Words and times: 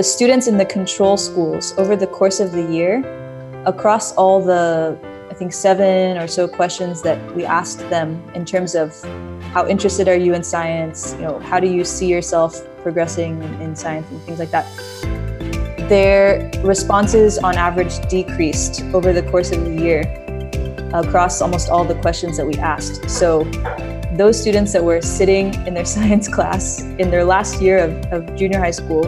the 0.00 0.04
students 0.04 0.46
in 0.46 0.56
the 0.56 0.64
control 0.64 1.18
schools 1.18 1.74
over 1.76 1.94
the 1.94 2.06
course 2.06 2.40
of 2.40 2.52
the 2.52 2.62
year, 2.72 3.04
across 3.66 4.14
all 4.14 4.40
the, 4.40 4.98
I 5.30 5.34
think, 5.34 5.52
seven 5.52 6.16
or 6.16 6.26
so 6.26 6.48
questions 6.48 7.02
that 7.02 7.18
we 7.36 7.44
asked 7.44 7.80
them 7.90 8.24
in 8.34 8.46
terms 8.46 8.74
of 8.74 8.98
how 9.52 9.68
interested 9.68 10.08
are 10.08 10.16
you 10.16 10.32
in 10.32 10.42
science, 10.42 11.12
you 11.16 11.20
know, 11.20 11.38
how 11.40 11.60
do 11.60 11.66
you 11.66 11.84
see 11.84 12.06
yourself 12.06 12.66
progressing 12.82 13.42
in 13.60 13.76
science 13.76 14.10
and 14.10 14.22
things 14.22 14.38
like 14.38 14.50
that. 14.52 14.64
Their 15.90 16.50
responses 16.64 17.36
on 17.36 17.56
average 17.56 18.00
decreased 18.08 18.80
over 18.94 19.12
the 19.12 19.24
course 19.24 19.52
of 19.52 19.62
the 19.66 19.74
year 19.84 20.00
across 20.94 21.42
almost 21.42 21.68
all 21.68 21.84
the 21.84 21.96
questions 21.96 22.38
that 22.38 22.46
we 22.46 22.54
asked. 22.54 23.10
So 23.10 23.44
those 24.14 24.40
students 24.40 24.72
that 24.72 24.82
were 24.82 25.02
sitting 25.02 25.52
in 25.66 25.74
their 25.74 25.84
science 25.96 26.26
class 26.26 26.80
in 26.80 27.10
their 27.10 27.22
last 27.22 27.60
year 27.60 27.76
of, 27.84 27.90
of 28.10 28.34
junior 28.34 28.60
high 28.60 28.70
school, 28.70 29.04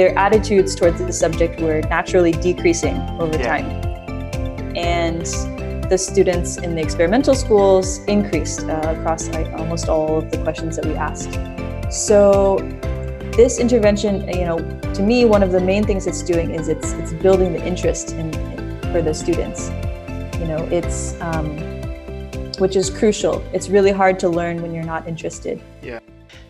their 0.00 0.18
attitudes 0.18 0.74
towards 0.74 0.98
the 0.98 1.12
subject 1.12 1.60
were 1.60 1.82
naturally 1.90 2.32
decreasing 2.32 2.96
over 3.20 3.36
yeah. 3.36 3.58
time. 3.58 3.66
And 4.74 5.26
the 5.90 5.98
students 5.98 6.56
in 6.56 6.74
the 6.74 6.80
experimental 6.80 7.34
schools 7.34 7.98
increased 8.04 8.62
uh, 8.62 8.96
across 8.96 9.28
like, 9.28 9.52
almost 9.52 9.90
all 9.90 10.16
of 10.16 10.30
the 10.30 10.38
questions 10.38 10.76
that 10.76 10.86
we 10.86 10.94
asked. 10.94 11.38
So 11.92 12.56
this 13.36 13.58
intervention, 13.58 14.26
you 14.28 14.46
know, 14.46 14.58
to 14.94 15.02
me, 15.02 15.26
one 15.26 15.42
of 15.42 15.52
the 15.52 15.60
main 15.60 15.84
things 15.84 16.06
it's 16.06 16.22
doing 16.22 16.50
is 16.50 16.68
it's 16.68 16.92
it's 16.92 17.12
building 17.12 17.52
the 17.52 17.62
interest 17.62 18.12
in, 18.12 18.32
in 18.52 18.80
for 18.92 19.02
the 19.02 19.12
students. 19.12 19.68
You 20.40 20.46
know, 20.46 20.66
it's 20.72 21.20
um, 21.20 21.58
which 22.60 22.76
is 22.76 22.90
crucial. 22.90 23.42
It's 23.54 23.70
really 23.70 23.90
hard 23.90 24.20
to 24.20 24.28
learn 24.28 24.60
when 24.60 24.74
you're 24.74 24.84
not 24.84 25.08
interested. 25.08 25.62
Yeah. 25.82 26.00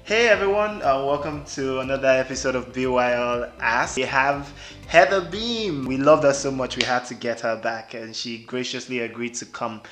Hey 0.03 0.27
everyone, 0.27 0.83
uh, 0.83 1.07
welcome 1.07 1.45
to 1.55 1.79
another 1.79 2.09
episode 2.09 2.57
of 2.57 2.73
BYL 2.73 3.49
Ask. 3.61 3.97
We 3.97 4.03
have 4.03 4.53
Heather 4.89 5.21
Beem. 5.21 5.87
We 5.87 5.99
loved 5.99 6.25
her 6.25 6.33
so 6.33 6.51
much 6.51 6.77
we 6.77 6.83
had 6.83 7.05
to 7.07 7.15
get 7.15 7.39
her 7.41 7.57
back 7.57 7.95
and 7.95 8.15
she 8.15 8.39
graciously 8.39 8.99
agreed 9.01 9.35
to 9.35 9.47
come. 9.47 9.83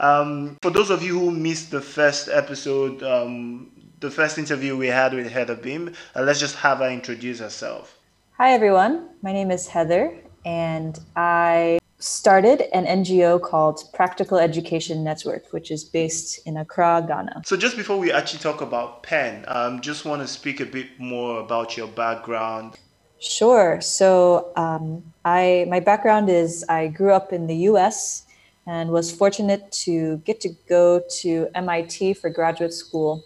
Um, 0.00 0.56
for 0.62 0.70
those 0.70 0.90
of 0.90 1.00
you 1.04 1.16
who 1.16 1.30
missed 1.30 1.70
the 1.70 1.80
first 1.80 2.28
episode, 2.28 3.04
um, 3.04 3.70
the 4.00 4.10
first 4.10 4.36
interview 4.36 4.76
we 4.76 4.88
had 4.88 5.14
with 5.14 5.30
Heather 5.30 5.54
Beem, 5.54 5.94
uh, 6.16 6.22
let's 6.22 6.40
just 6.40 6.56
have 6.56 6.78
her 6.78 6.90
introduce 6.90 7.38
herself. 7.38 7.96
Hi 8.32 8.50
everyone, 8.50 9.10
my 9.22 9.32
name 9.32 9.52
is 9.52 9.68
Heather 9.68 10.18
and 10.44 10.98
I 11.14 11.78
started 11.98 12.62
an 12.72 12.86
NGO 12.86 13.40
called 13.40 13.82
Practical 13.92 14.38
Education 14.38 15.02
Network, 15.02 15.52
which 15.52 15.70
is 15.70 15.84
based 15.84 16.46
in 16.46 16.56
Accra, 16.56 17.04
Ghana. 17.06 17.42
So, 17.44 17.56
just 17.56 17.76
before 17.76 17.98
we 17.98 18.12
actually 18.12 18.38
talk 18.40 18.60
about 18.60 19.02
PEN, 19.02 19.44
um, 19.48 19.80
just 19.80 20.04
want 20.04 20.22
to 20.22 20.28
speak 20.28 20.60
a 20.60 20.66
bit 20.66 20.86
more 20.98 21.40
about 21.40 21.76
your 21.76 21.88
background. 21.88 22.78
Sure. 23.20 23.80
So, 23.80 24.52
um, 24.56 25.02
I 25.24 25.66
my 25.68 25.80
background 25.80 26.30
is 26.30 26.64
I 26.68 26.88
grew 26.88 27.12
up 27.12 27.32
in 27.32 27.46
the 27.48 27.56
U.S. 27.72 28.26
and 28.66 28.90
was 28.90 29.10
fortunate 29.10 29.70
to 29.84 30.18
get 30.18 30.40
to 30.42 30.50
go 30.68 31.02
to 31.20 31.48
MIT 31.54 32.14
for 32.14 32.30
graduate 32.30 32.72
school. 32.72 33.24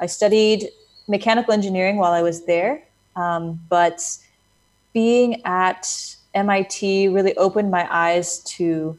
I 0.00 0.06
studied 0.06 0.68
mechanical 1.08 1.52
engineering 1.52 1.96
while 1.96 2.12
I 2.12 2.22
was 2.22 2.46
there, 2.46 2.84
um, 3.16 3.60
but 3.68 4.00
being 4.94 5.42
at 5.44 6.16
MIT 6.38 7.08
really 7.08 7.36
opened 7.36 7.70
my 7.70 7.86
eyes 7.90 8.38
to 8.56 8.96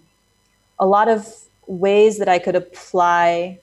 a 0.78 0.86
lot 0.86 1.08
of 1.08 1.26
ways 1.68 2.20
that 2.20 2.28
I 2.28 2.40
could 2.40 2.56
apply 2.56 3.60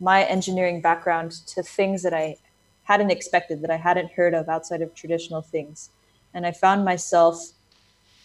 my 0.00 0.24
engineering 0.24 0.80
background 0.80 1.32
to 1.48 1.62
things 1.62 2.02
that 2.02 2.14
I 2.14 2.36
hadn't 2.84 3.10
expected, 3.10 3.60
that 3.62 3.70
I 3.70 3.76
hadn't 3.76 4.12
heard 4.12 4.34
of 4.34 4.48
outside 4.48 4.80
of 4.82 4.94
traditional 4.94 5.42
things. 5.42 5.90
And 6.32 6.46
I 6.46 6.52
found 6.52 6.84
myself 6.84 7.52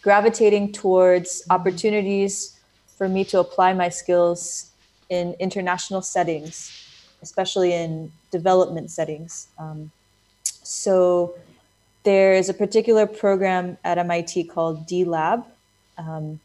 gravitating 0.02 0.72
towards 0.72 1.44
opportunities 1.50 2.58
for 2.96 3.08
me 3.08 3.24
to 3.24 3.40
apply 3.40 3.74
my 3.74 3.90
skills 3.90 4.70
in 5.10 5.34
international 5.38 6.00
settings, 6.00 6.72
especially 7.20 7.74
in 7.74 8.10
development 8.30 8.90
settings. 8.90 9.48
Um, 9.58 9.90
so 10.44 11.34
there 12.06 12.34
is 12.34 12.48
a 12.48 12.54
particular 12.54 13.04
program 13.04 13.76
at 13.82 13.98
MIT 13.98 14.44
called 14.44 14.86
D 14.86 15.04
Lab 15.04 15.44
um, 15.98 16.38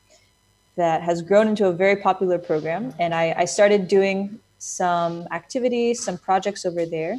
that 0.76 1.04
has 1.04 1.22
grown 1.22 1.48
into 1.48 1.68
a 1.68 1.72
very 1.72 1.98
popular 1.98 2.40
program. 2.40 2.96
And 3.00 3.14
I, 3.14 3.36
I, 3.38 3.46
started 3.46 3.88
doing 3.88 4.40
some 4.58 5.28
activities, 5.32 6.04
some 6.04 6.18
projects 6.18 6.66
over 6.66 6.88
there. 6.88 7.18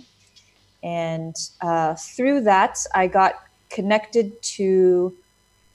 And 0.83 1.37
uh, 1.61 1.95
through 1.95 2.41
that, 2.41 2.79
I 2.93 3.07
got 3.07 3.35
connected 3.71 4.43
to 4.57 5.15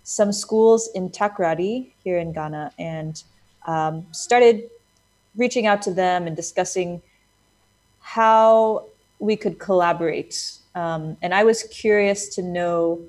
some 0.03 0.33
schools 0.33 0.89
in 0.93 1.09
Takoradi 1.09 1.91
here 2.03 2.17
in 2.17 2.33
Ghana 2.33 2.73
and 2.77 3.23
um, 3.65 4.05
started 4.11 4.69
reaching 5.37 5.67
out 5.67 5.81
to 5.83 5.93
them 5.93 6.27
and 6.27 6.35
discussing 6.35 7.01
how 8.01 8.87
we 9.19 9.35
could 9.35 9.59
collaborate 9.59 10.57
um, 10.77 11.17
and 11.23 11.33
I 11.33 11.43
was 11.43 11.63
curious 11.63 12.35
to 12.35 12.43
know 12.43 13.01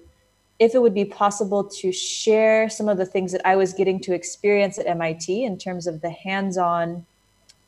if 0.59 0.75
it 0.75 0.81
would 0.81 0.95
be 0.95 1.05
possible 1.05 1.63
to 1.63 1.93
share 1.93 2.71
some 2.71 2.89
of 2.89 2.97
the 2.97 3.05
things 3.05 3.31
that 3.33 3.43
I 3.45 3.57
was 3.57 3.75
getting 3.75 4.01
to 4.01 4.15
experience 4.15 4.79
at 4.79 4.87
MIT 4.87 5.45
in 5.45 5.59
terms 5.59 5.87
of 5.87 6.01
the 6.01 6.11
hands 6.11 6.57
on 6.57 7.05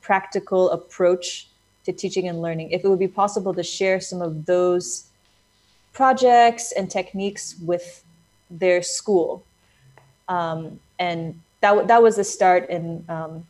practical 0.01 0.71
approach 0.71 1.49
to 1.85 1.93
teaching 1.93 2.29
and 2.29 2.41
learning. 2.41 2.71
If 2.71 2.83
it 2.83 2.89
would 2.89 2.99
be 2.99 3.09
possible 3.09 3.53
to 3.53 3.63
share 3.63 4.01
some 4.01 4.23
of 4.23 4.47
those 4.47 5.05
projects 5.93 6.73
and 6.73 6.91
techniques 6.91 7.57
with 7.63 8.03
their 8.51 8.83
school. 8.83 9.45
Um, 10.29 10.81
and 10.99 11.39
that, 11.61 11.89
that 11.89 12.03
was 12.03 12.17
the 12.17 12.25
start. 12.25 12.71
And 12.71 13.09
um, 13.11 13.47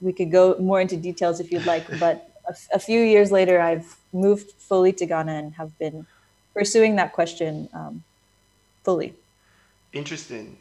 we 0.00 0.14
could 0.14 0.32
go 0.32 0.56
more 0.58 0.80
into 0.80 0.96
details 0.96 1.40
if 1.40 1.52
you'd 1.52 1.66
like. 1.66 1.86
But 2.00 2.35
a 2.72 2.78
few 2.78 3.00
years 3.00 3.32
later, 3.32 3.60
I've 3.60 3.96
moved 4.12 4.52
fully 4.52 4.92
to 4.94 5.06
Ghana 5.06 5.32
and 5.32 5.54
have 5.54 5.76
been 5.78 6.06
pursuing 6.54 6.96
that 6.96 7.12
question 7.12 7.68
um, 7.72 8.02
fully. 8.84 9.14
Interesting. 9.92 10.56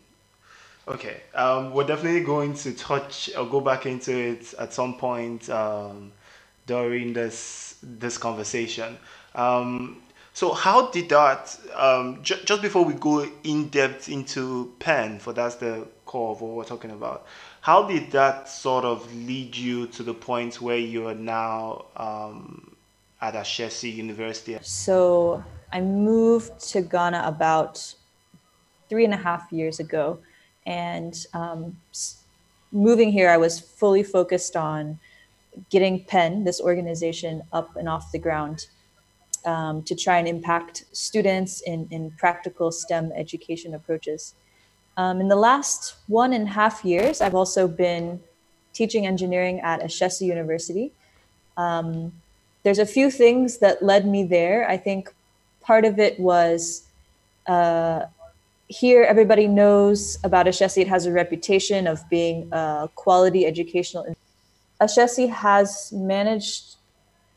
Okay, 0.88 1.22
um, 1.34 1.74
we're 1.74 1.88
definitely 1.88 2.24
going 2.24 2.54
to 2.54 2.74
touch 2.74 3.32
or 3.36 3.48
go 3.48 3.60
back 3.60 3.86
into 3.88 4.16
it 4.16 4.54
at 4.60 4.72
some 4.72 4.98
point 4.98 5.50
um, 5.50 6.12
during 6.68 7.14
this 7.14 7.78
this 7.82 8.18
conversation. 8.20 8.98
Um, 9.34 10.02
so, 10.34 10.54
how 10.54 10.92
did 10.92 11.10
that? 11.10 11.58
Um, 11.74 12.20
ju- 12.22 12.44
just 12.46 12.62
before 12.62 12.86
we 12.86 12.94
go 12.94 13.28
in 13.44 13.70
depth 13.70 14.10
into 14.10 14.74
PEN, 14.80 15.20
for 15.20 15.34
that's 15.34 15.56
the 15.56 15.88
core 16.06 16.32
of 16.32 16.42
what 16.42 16.52
we're 16.52 16.66
talking 16.66 16.92
about. 16.92 17.26
How 17.66 17.82
did 17.82 18.12
that 18.12 18.48
sort 18.48 18.86
of 18.86 19.12
lead 19.12 19.56
you 19.56 19.88
to 19.88 20.04
the 20.04 20.14
point 20.14 20.62
where 20.62 20.78
you 20.78 21.08
are 21.08 21.16
now 21.16 21.86
um, 21.98 22.76
at 23.20 23.34
Ashesi 23.34 23.92
University? 23.92 24.56
So 24.62 25.44
I 25.74 25.82
moved 25.82 26.60
to 26.74 26.82
Ghana 26.82 27.24
about 27.26 27.96
three 28.88 29.04
and 29.04 29.16
a 29.16 29.18
half 29.18 29.52
years 29.52 29.80
ago. 29.80 30.20
And 30.68 31.16
um, 31.34 31.76
moving 32.72 33.12
here, 33.12 33.32
I 33.32 33.38
was 33.38 33.60
fully 33.60 34.04
focused 34.04 34.56
on 34.56 35.00
getting 35.72 36.04
PEN, 36.04 36.44
this 36.44 36.62
organization, 36.62 37.42
up 37.52 37.76
and 37.78 37.90
off 37.90 38.12
the 38.12 38.20
ground 38.20 38.68
um, 39.44 39.82
to 39.86 39.96
try 39.96 40.20
and 40.20 40.28
impact 40.28 40.86
students 40.92 41.62
in, 41.62 41.88
in 41.90 42.12
practical 42.12 42.72
STEM 42.72 43.12
education 43.16 43.74
approaches. 43.74 44.36
Um, 44.98 45.20
in 45.20 45.28
the 45.28 45.36
last 45.36 45.96
one 46.08 46.34
and 46.34 46.48
a 46.48 46.52
half 46.52 46.86
years, 46.86 47.22
I've 47.22 47.36
also 47.36 47.68
been 47.68 48.22
teaching 48.74 49.06
engineering 49.06 49.60
at 49.62 49.82
Ashesi 49.82 50.26
University. 50.26 50.92
Um, 51.58 52.14
there's 52.64 52.80
a 52.80 52.86
few 52.86 53.12
things 53.12 53.60
that 53.60 53.84
led 53.84 54.08
me 54.08 54.24
there. 54.24 54.68
I 54.70 54.78
think 54.78 55.14
part 55.62 55.86
of 55.86 56.00
it 56.00 56.20
was 56.20 56.88
uh, 57.48 58.06
here 58.68 59.04
everybody 59.04 59.48
knows 59.48 60.18
about 60.24 60.46
Ashesi. 60.46 60.82
It 60.82 60.88
has 60.88 61.06
a 61.06 61.12
reputation 61.12 61.88
of 61.88 62.08
being 62.10 62.50
a 62.52 62.90
quality 62.96 63.46
educational. 63.46 64.16
Ashesi 64.82 65.30
has 65.30 65.92
managed 65.94 66.76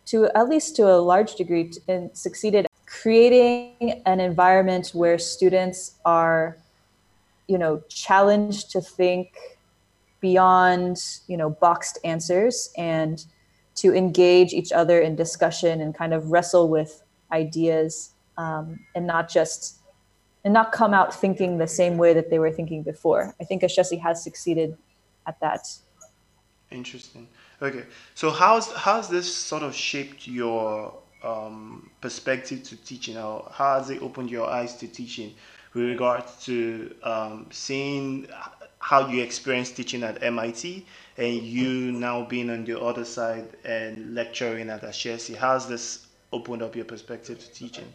to, 0.07 0.27
at 0.35 0.49
least 0.49 0.75
to 0.77 0.91
a 0.91 0.97
large 0.97 1.35
degree, 1.35 1.71
and 1.87 2.11
succeeded 2.17 2.67
creating 2.87 4.03
an 4.07 4.21
environment 4.21 4.91
where 4.95 5.19
students 5.19 5.97
are, 6.05 6.57
you 7.49 7.59
know, 7.59 7.83
challenged 7.89 8.71
to 8.71 8.81
think 8.81 9.35
beyond, 10.21 10.99
you 11.27 11.37
know, 11.37 11.51
boxed 11.51 11.99
answers 12.05 12.71
and 12.77 13.25
to 13.77 13.95
engage 13.95 14.53
each 14.53 14.73
other 14.73 15.01
in 15.01 15.17
discussion 15.17 15.81
and 15.81 15.95
kind 15.95 16.13
of 16.13 16.31
wrestle 16.31 16.69
with 16.69 17.03
ideas 17.33 18.11
um, 18.37 18.79
and 18.95 19.07
not 19.07 19.29
just 19.29 19.79
and 20.45 20.55
not 20.55 20.73
come 20.73 20.95
out 20.95 21.13
thinking 21.15 21.59
the 21.59 21.67
same 21.67 21.99
way 21.99 22.15
that 22.15 22.31
they 22.31 22.39
were 22.39 22.53
thinking 22.53 22.83
before. 22.83 23.35
I 23.41 23.45
think 23.45 23.63
Ashesi 23.63 24.01
has 24.01 24.23
succeeded 24.23 24.77
at 25.27 25.39
that. 25.41 25.67
Interesting. 26.71 27.29
Okay, 27.61 27.85
so 28.15 28.31
how's 28.31 28.73
how's 28.73 29.09
this 29.09 29.33
sort 29.35 29.63
of 29.63 29.75
shaped 29.75 30.27
your 30.27 30.95
um, 31.25 31.91
perspective 32.01 32.63
to 32.65 32.77
teaching? 32.77 33.17
Or 33.17 33.49
how 33.53 33.79
has 33.79 33.91
it 33.91 34.01
opened 34.03 34.31
your 34.31 34.47
eyes 34.49 34.77
to 34.77 34.87
teaching 34.87 35.35
with 35.79 35.87
regards 35.87 36.45
to 36.45 36.93
um, 37.05 37.47
seeing 37.51 38.27
how 38.81 39.07
you 39.07 39.23
experience 39.23 39.71
teaching 39.71 40.03
at 40.03 40.21
MIT 40.23 40.85
and 41.17 41.37
you 41.37 41.93
now 41.93 42.25
being 42.25 42.51
on 42.51 42.65
the 42.65 42.79
other 42.81 43.05
side 43.05 43.47
and 43.65 44.13
lecturing 44.13 44.71
at 44.71 44.83
Ashesi? 44.83 45.37
How's 45.37 45.69
this 45.69 46.07
opened 46.33 46.63
up 46.63 46.75
your 46.75 46.85
perspective 46.85 47.39
to 47.39 47.51
teaching? 47.53 47.93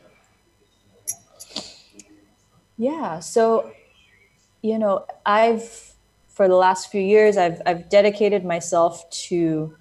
Yeah, 2.77 3.19
so 3.19 3.71
you 4.62 4.80
know, 4.80 5.06
I've 5.25 5.94
for 6.30 6.47
the 6.47 6.56
last 6.56 6.89
few 6.89 7.01
years 7.01 7.35
I've 7.35 7.62
I've 7.65 7.89
dedicated 7.89 8.45
myself 8.45 9.09
to 9.27 9.75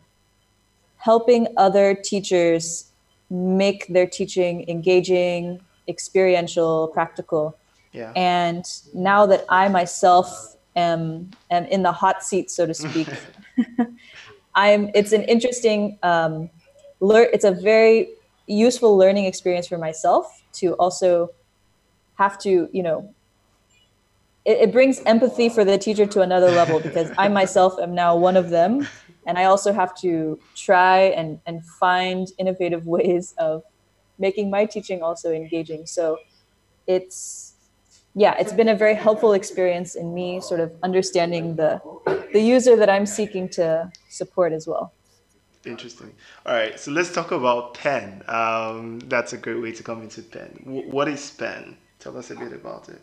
helping 0.97 1.47
other 1.57 1.95
teachers 1.95 2.91
make 3.31 3.87
their 3.87 4.09
teaching 4.09 4.69
engaging, 4.69 5.61
experiential, 5.87 6.89
practical. 6.89 7.57
Yeah. 7.93 8.13
And 8.17 8.65
now 8.95 9.27
that 9.27 9.45
I 9.49 9.69
myself 9.69 10.57
am 10.75 11.31
am 11.51 11.65
in 11.67 11.83
the 11.83 11.93
hot 11.93 12.23
seat, 12.25 12.51
so 12.51 12.67
to 12.67 12.75
speak, 12.75 13.09
I'm. 14.55 14.91
It's 14.95 15.13
an 15.13 15.23
interesting. 15.23 15.99
Um, 16.03 16.51
learn. 17.01 17.29
It's 17.33 17.45
a 17.45 17.53
very 17.53 18.09
useful 18.47 18.97
learning 18.97 19.27
experience 19.27 19.67
for 19.67 19.79
myself 19.79 20.43
to 20.55 20.75
also 20.75 21.31
have 22.17 22.39
to, 22.39 22.69
you 22.73 22.83
know, 22.83 23.15
it, 24.45 24.59
it 24.59 24.73
brings 24.73 25.01
empathy 25.01 25.49
for 25.49 25.65
the 25.65 25.79
teacher 25.79 26.07
to 26.07 26.21
another 26.21 26.51
level 26.51 26.81
because 26.81 27.11
I 27.19 27.29
myself 27.41 27.79
am 27.79 27.95
now 27.95 28.17
one 28.17 28.37
of 28.37 28.51
them, 28.51 28.89
and 29.27 29.39
I 29.39 29.45
also 29.45 29.73
have 29.73 29.95
to 29.99 30.39
try 30.55 31.01
and 31.01 31.41
and 31.47 31.65
find 31.79 32.29
innovative 32.39 32.87
ways 32.87 33.35
of 33.39 33.63
making 34.19 34.51
my 34.51 34.65
teaching 34.65 35.03
also 35.03 35.33
engaging. 35.33 35.87
So 35.87 36.19
it's 36.87 37.52
yeah, 38.15 38.35
it's 38.39 38.53
been 38.53 38.69
a 38.69 38.75
very 38.75 38.95
helpful 38.95 39.33
experience 39.33 39.95
in 39.95 40.13
me 40.15 40.41
sort 40.41 40.61
of 40.61 40.73
understanding 40.83 41.57
the 41.57 41.81
the 42.33 42.41
user 42.41 42.77
that 42.77 42.91
I'm 42.91 43.07
seeking 43.07 43.49
to 43.51 43.91
support 44.09 44.53
as 44.53 44.67
well. 44.67 44.93
Interesting. 45.65 46.13
All 46.45 46.55
right, 46.55 46.79
so 46.79 46.91
let's 46.91 47.13
talk 47.13 47.31
about 47.31 47.75
Pen. 47.75 48.23
Um, 48.27 48.99
that's 49.07 49.33
a 49.33 49.39
great 49.39 49.63
way 49.63 49.73
to 49.73 49.83
come 49.83 50.03
into 50.03 50.23
Pen. 50.23 50.61
W- 50.65 50.91
what 50.91 51.09
is 51.09 51.31
Pen? 51.31 51.77
Tell 52.01 52.17
us 52.17 52.31
a 52.31 52.35
bit 52.35 52.53
about 52.53 52.89
it. 52.89 53.01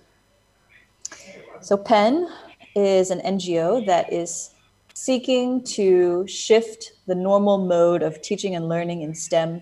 So 1.61 1.77
Pen 1.77 2.29
is 2.75 3.11
an 3.11 3.19
NGO 3.21 3.85
that 3.85 4.11
is 4.11 4.51
seeking 4.93 5.63
to 5.63 6.27
shift 6.27 6.91
the 7.07 7.15
normal 7.15 7.57
mode 7.57 8.03
of 8.03 8.21
teaching 8.21 8.55
and 8.55 8.67
learning 8.67 9.01
in 9.01 9.15
STEM 9.15 9.61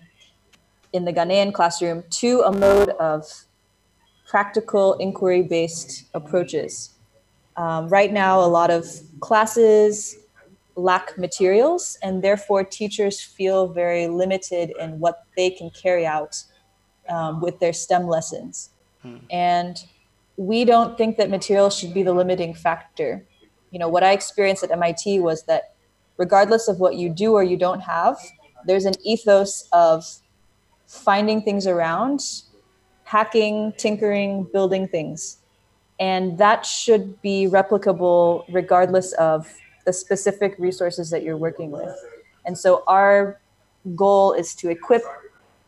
in 0.93 1.05
the 1.05 1.13
Ghanaian 1.13 1.53
classroom 1.53 2.03
to 2.09 2.41
a 2.41 2.51
mode 2.51 2.89
of 2.89 3.25
practical 4.27 4.93
inquiry 4.95 5.41
based 5.41 6.05
approaches. 6.13 6.91
Um, 7.55 7.87
right 7.89 8.13
now, 8.13 8.39
a 8.39 8.45
lot 8.45 8.69
of 8.69 8.85
classes 9.19 10.17
lack 10.75 11.17
materials, 11.17 11.97
and 12.03 12.23
therefore, 12.23 12.63
teachers 12.63 13.19
feel 13.19 13.67
very 13.67 14.07
limited 14.07 14.73
in 14.79 14.99
what 14.99 15.23
they 15.35 15.49
can 15.49 15.71
carry 15.71 16.05
out 16.05 16.43
um, 17.09 17.41
with 17.41 17.59
their 17.59 17.73
STEM 17.73 18.07
lessons. 18.07 18.69
Hmm. 19.01 19.17
And 19.31 19.83
we 20.35 20.65
don't 20.65 20.97
think 20.97 21.17
that 21.17 21.31
materials 21.31 21.75
should 21.75 21.93
be 21.93 22.03
the 22.03 22.13
limiting 22.13 22.53
factor. 22.53 23.25
You 23.71 23.79
know, 23.79 23.89
what 23.89 24.03
I 24.03 24.11
experienced 24.11 24.63
at 24.63 24.71
MIT 24.71 25.19
was 25.19 25.43
that 25.43 25.73
regardless 26.17 26.67
of 26.67 26.79
what 26.79 26.95
you 26.95 27.09
do 27.09 27.33
or 27.33 27.43
you 27.43 27.57
don't 27.57 27.81
have, 27.81 28.17
there's 28.65 28.85
an 28.85 28.93
ethos 29.03 29.67
of 29.71 30.05
finding 30.85 31.41
things 31.41 31.65
around 31.65 32.21
hacking, 33.07 33.71
tinkering, 33.77 34.43
building 34.51 34.85
things. 34.85 35.37
And 35.97 36.37
that 36.37 36.65
should 36.65 37.21
be 37.21 37.47
replicable 37.49 38.43
regardless 38.51 39.13
of 39.13 39.47
the 39.85 39.93
specific 39.93 40.55
resources 40.59 41.09
that 41.11 41.23
you're 41.23 41.37
working 41.37 41.71
with. 41.71 41.95
And 42.45 42.57
so 42.57 42.83
our 42.85 43.39
goal 43.95 44.33
is 44.33 44.53
to 44.55 44.69
equip 44.69 45.03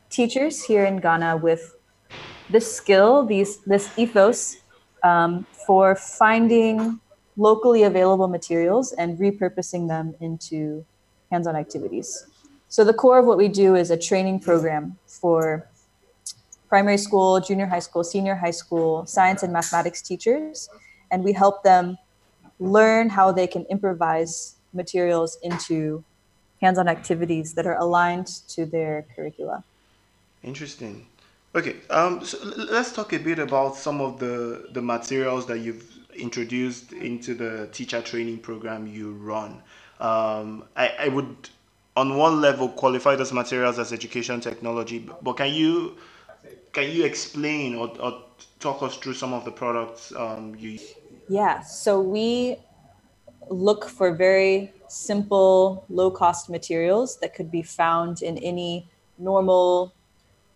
teachers 0.09 0.61
here 0.61 0.83
in 0.83 0.99
Ghana 0.99 1.37
with 1.37 1.75
this 2.49 2.67
skill, 2.69 3.25
these 3.25 3.57
this 3.63 3.97
ethos 3.97 4.57
um, 5.03 5.45
for 5.65 5.95
finding 5.95 6.99
locally 7.37 7.83
available 7.83 8.27
materials 8.27 8.91
and 8.93 9.17
repurposing 9.17 9.87
them 9.87 10.13
into 10.19 10.83
hands-on 11.31 11.55
activities. 11.55 12.27
So 12.67 12.83
the 12.83 12.93
core 12.93 13.19
of 13.19 13.25
what 13.25 13.37
we 13.37 13.47
do 13.47 13.75
is 13.75 13.91
a 13.91 13.97
training 13.97 14.41
program 14.41 14.97
for 15.07 15.69
primary 16.69 16.97
school, 16.97 17.39
junior 17.39 17.65
high 17.65 17.79
school, 17.79 18.03
senior 18.03 18.35
high 18.35 18.51
school 18.51 19.05
science 19.05 19.43
and 19.43 19.51
mathematics 19.51 20.01
teachers, 20.01 20.69
and 21.11 21.23
we 21.23 21.33
help 21.33 21.63
them 21.63 21.97
learn 22.59 23.09
how 23.09 23.31
they 23.31 23.47
can 23.47 23.65
improvise 23.65 24.55
materials 24.73 25.37
into 25.41 26.03
hands-on 26.61 26.87
activities 26.87 27.53
that 27.53 27.65
are 27.65 27.77
aligned 27.77 28.27
to 28.27 28.65
their 28.65 29.05
curricula. 29.15 29.63
Interesting. 30.43 31.05
Okay, 31.55 31.77
um, 31.89 32.23
so 32.23 32.37
let's 32.69 32.93
talk 32.93 33.13
a 33.13 33.17
bit 33.17 33.39
about 33.39 33.75
some 33.75 34.01
of 34.01 34.19
the 34.19 34.69
the 34.71 34.81
materials 34.81 35.47
that 35.47 35.59
you've 35.59 35.83
introduced 36.15 36.91
into 36.93 37.33
the 37.33 37.67
teacher 37.71 38.01
training 38.01 38.37
program 38.37 38.85
you 38.85 39.13
run. 39.13 39.61
Um, 39.99 40.65
I, 40.75 40.93
I 40.99 41.07
would, 41.07 41.49
on 41.95 42.17
one 42.17 42.39
level, 42.39 42.69
qualify 42.69 43.15
those 43.15 43.33
materials 43.33 43.79
as 43.79 43.91
education 43.91 44.39
technology, 44.41 45.09
but 45.21 45.33
can 45.37 45.53
you 45.53 45.97
can 46.71 46.91
you 46.91 47.03
explain 47.03 47.75
or, 47.75 47.89
or 47.99 48.23
talk 48.59 48.81
us 48.83 48.97
through 48.97 49.13
some 49.13 49.33
of 49.33 49.45
the 49.45 49.51
products 49.51 50.13
um, 50.15 50.55
you 50.57 50.79
yeah 51.27 51.61
so 51.61 51.99
we 51.99 52.57
look 53.49 53.89
for 53.89 54.13
very 54.13 54.71
simple 54.87 55.85
low 55.89 56.11
cost 56.11 56.49
materials 56.49 57.17
that 57.19 57.33
could 57.33 57.51
be 57.51 57.61
found 57.61 58.21
in 58.21 58.37
any 58.39 58.89
normal 59.17 59.93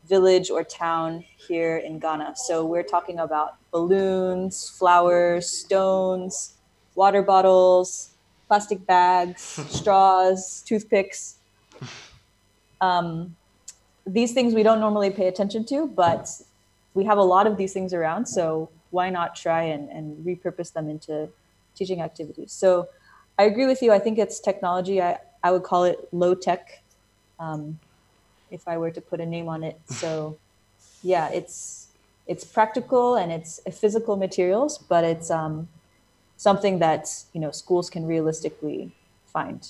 village 0.07 0.49
or 0.49 0.63
town 0.63 1.23
here 1.47 1.77
in 1.77 1.99
ghana. 1.99 2.33
So 2.35 2.65
we're 2.65 2.83
talking 2.83 3.19
about 3.19 3.55
balloons 3.71 4.69
flowers 4.69 5.49
stones 5.49 6.57
water 6.95 7.21
bottles 7.21 8.09
plastic 8.47 8.85
bags 8.85 9.41
straws 9.69 10.61
toothpicks. 10.65 11.37
Um, 12.81 13.35
these 14.05 14.33
things 14.33 14.53
we 14.53 14.63
don't 14.63 14.79
normally 14.79 15.09
pay 15.09 15.27
attention 15.27 15.65
to, 15.65 15.87
but 15.87 16.29
we 16.93 17.05
have 17.05 17.17
a 17.17 17.23
lot 17.23 17.47
of 17.47 17.57
these 17.57 17.73
things 17.73 17.93
around. 17.93 18.25
So 18.27 18.69
why 18.91 19.09
not 19.09 19.35
try 19.35 19.63
and, 19.63 19.89
and 19.89 20.25
repurpose 20.25 20.73
them 20.73 20.89
into 20.89 21.29
teaching 21.75 22.01
activities? 22.01 22.51
So 22.51 22.89
I 23.37 23.43
agree 23.43 23.65
with 23.65 23.81
you. 23.81 23.91
I 23.91 23.99
think 23.99 24.19
it's 24.19 24.39
technology. 24.39 25.01
I, 25.01 25.17
I 25.43 25.51
would 25.51 25.63
call 25.63 25.85
it 25.85 26.07
low 26.11 26.35
tech 26.35 26.83
um, 27.39 27.79
if 28.51 28.67
I 28.67 28.77
were 28.77 28.91
to 28.91 29.01
put 29.01 29.19
a 29.19 29.25
name 29.25 29.49
on 29.49 29.63
it. 29.63 29.79
So 29.87 30.37
yeah, 31.01 31.29
it's 31.29 31.87
it's 32.25 32.45
practical 32.45 33.15
and 33.15 33.31
it's 33.31 33.59
physical 33.71 34.15
materials, 34.15 34.77
but 34.77 35.03
it's 35.03 35.29
um, 35.29 35.67
something 36.37 36.79
that 36.79 37.09
you 37.33 37.41
know 37.41 37.51
schools 37.51 37.89
can 37.89 38.05
realistically 38.05 38.91
find. 39.25 39.67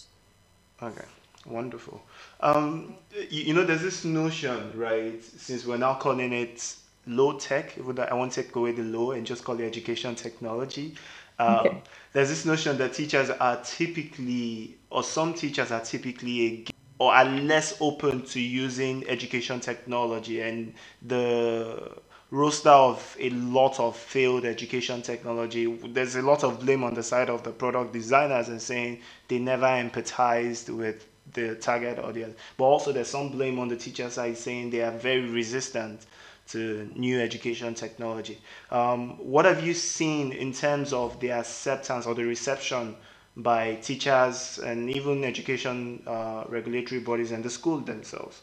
Okay, 0.81 1.05
wonderful. 1.45 2.01
Um, 2.39 2.95
you, 3.29 3.43
you, 3.43 3.53
know, 3.53 3.65
there's 3.65 3.81
this 3.81 4.05
notion, 4.05 4.71
right? 4.75 5.23
Since 5.23 5.65
we're 5.65 5.77
now 5.77 5.95
calling 5.95 6.33
it 6.33 6.75
low 7.07 7.37
tech, 7.37 7.77
even 7.77 7.95
though 7.95 8.03
I 8.03 8.13
want 8.13 8.31
to 8.33 8.43
take 8.43 8.55
away 8.55 8.71
the 8.71 8.83
low 8.83 9.11
and 9.11 9.25
just 9.25 9.43
call 9.43 9.59
it 9.59 9.65
education 9.65 10.15
technology. 10.15 10.95
Um, 11.39 11.55
okay. 11.55 11.81
There's 12.13 12.29
this 12.29 12.45
notion 12.45 12.77
that 12.77 12.93
teachers 12.93 13.29
are 13.29 13.61
typically, 13.63 14.77
or 14.89 15.03
some 15.03 15.33
teachers 15.33 15.71
are 15.71 15.81
typically, 15.81 16.67
or 16.99 17.13
are 17.13 17.25
less 17.25 17.77
open 17.81 18.23
to 18.27 18.39
using 18.39 19.07
education 19.07 19.59
technology, 19.59 20.41
and 20.41 20.73
the 21.01 21.91
roster 22.33 22.69
of 22.69 23.15
a 23.19 23.29
lot 23.31 23.79
of 23.79 23.95
failed 23.95 24.43
education 24.45 25.01
technology. 25.01 25.71
There's 25.87 26.15
a 26.15 26.21
lot 26.21 26.43
of 26.43 26.59
blame 26.59 26.83
on 26.83 26.95
the 26.95 27.03
side 27.03 27.29
of 27.29 27.43
the 27.43 27.51
product 27.51 27.93
designers 27.93 28.49
and 28.49 28.59
saying 28.61 29.01
they 29.27 29.37
never 29.37 29.67
empathized 29.67 30.75
with 30.75 31.07
the 31.33 31.55
target 31.55 31.99
audience. 31.99 32.35
But 32.57 32.65
also 32.65 32.91
there's 32.91 33.09
some 33.09 33.29
blame 33.29 33.59
on 33.59 33.67
the 33.67 33.75
teacher 33.75 34.09
side 34.09 34.37
saying 34.37 34.69
they 34.69 34.81
are 34.81 34.91
very 34.91 35.29
resistant 35.29 36.05
to 36.49 36.89
new 36.95 37.19
education 37.19 37.73
technology. 37.73 38.39
Um, 38.69 39.17
what 39.17 39.45
have 39.45 39.65
you 39.65 39.73
seen 39.73 40.31
in 40.33 40.53
terms 40.53 40.93
of 40.93 41.19
the 41.19 41.31
acceptance 41.31 42.05
or 42.05 42.15
the 42.15 42.25
reception 42.25 42.95
by 43.35 43.75
teachers 43.75 44.59
and 44.59 44.89
even 44.89 45.23
education 45.23 46.03
uh, 46.05 46.43
regulatory 46.49 47.01
bodies 47.01 47.31
and 47.31 47.43
the 47.43 47.49
school 47.49 47.79
themselves? 47.79 48.41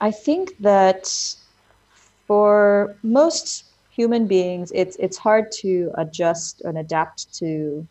I 0.00 0.10
think 0.10 0.56
that 0.58 1.08
for 2.26 2.96
most 3.02 3.64
human 3.90 4.26
beings, 4.26 4.72
it's 4.74 4.96
it's 4.96 5.16
hard 5.16 5.50
to 5.62 5.92
adjust 5.96 6.62
and 6.62 6.76
adapt 6.76 7.32
to 7.38 7.86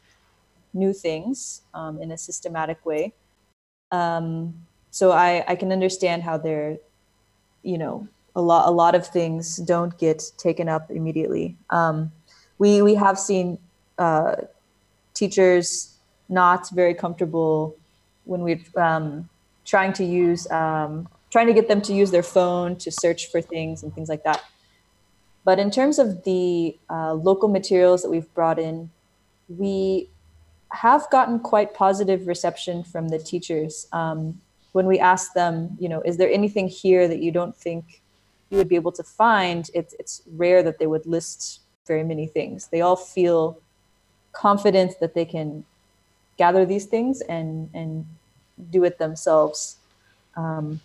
new 0.74 0.94
things 0.94 1.62
um, 1.74 2.02
in 2.02 2.12
a 2.12 2.18
systematic 2.18 2.86
way. 2.86 3.14
Um, 3.92 4.66
so 4.92 5.12
I, 5.12 5.44
I 5.48 5.56
can 5.56 5.72
understand 5.72 6.24
how 6.24 6.38
they're, 6.38 6.78
you 7.64 7.78
know, 7.78 8.08
a 8.36 8.42
lot 8.42 8.68
a 8.68 8.72
lot 8.72 8.96
of 8.96 9.06
things 9.06 9.58
don't 9.58 9.98
get 10.00 10.24
taken 10.38 10.68
up 10.68 10.90
immediately. 10.90 11.56
Um, 11.70 12.12
we 12.58 12.82
we 12.82 12.96
have 12.96 13.20
seen 13.20 13.60
uh, 13.98 14.36
teachers 15.14 15.98
not 16.30 16.70
very 16.72 16.94
comfortable 16.94 17.76
when 18.26 18.42
we're 18.42 18.62
um, 18.76 19.30
trying 19.66 19.94
to 19.94 20.04
use 20.04 20.50
um, 20.50 21.08
trying 21.30 21.48
to 21.48 21.54
get 21.54 21.68
them 21.68 21.82
to 21.82 21.94
use 21.94 22.12
their 22.12 22.24
phone 22.24 22.76
to 22.78 22.92
search 22.92 23.32
for 23.32 23.42
things 23.42 23.84
and 23.84 23.94
things 23.94 24.10
like 24.10 24.24
that. 24.24 24.44
But 25.46 25.60
in 25.60 25.72
terms 25.72 26.00
of 26.00 26.24
the 26.24 26.78
uh, 26.90 27.14
local 27.14 27.50
materials 27.50 28.02
that 28.02 28.10
we've 28.10 28.32
brought 28.34 28.60
in, 28.60 28.90
we 29.50 30.10
have 30.74 31.08
gotten 31.12 31.40
quite 31.40 31.74
positive 31.74 32.28
reception 32.28 32.84
from 32.84 33.10
the 33.10 33.20
teachers 33.20 33.88
um, 33.94 34.42
when 34.72 34.88
we 34.88 35.00
ask 35.00 35.34
them, 35.34 35.78
you 35.80 35.88
know, 35.88 36.02
is 36.02 36.18
there 36.18 36.30
anything 36.32 36.68
here 36.68 37.08
that 37.08 37.20
you 37.20 37.32
don't 37.32 37.56
think 37.56 38.02
you 38.50 38.58
would 38.58 38.68
be 38.68 38.76
able 38.76 38.92
to 38.92 39.04
find? 39.04 39.70
It's 39.74 39.94
it's 40.00 40.24
rare 40.36 40.64
that 40.64 40.80
they 40.80 40.88
would 40.88 41.06
list 41.06 41.62
very 41.86 42.04
many 42.04 42.26
things. 42.26 42.68
They 42.68 42.82
all 42.82 42.96
feel 42.96 43.60
confident 44.32 45.00
that 45.00 45.14
they 45.14 45.26
can 45.26 45.64
gather 46.38 46.66
these 46.66 46.86
things 46.86 47.22
and 47.22 47.70
and 47.74 48.06
do 48.72 48.84
it 48.84 48.98
themselves. 48.98 49.78
Um, 50.36 50.82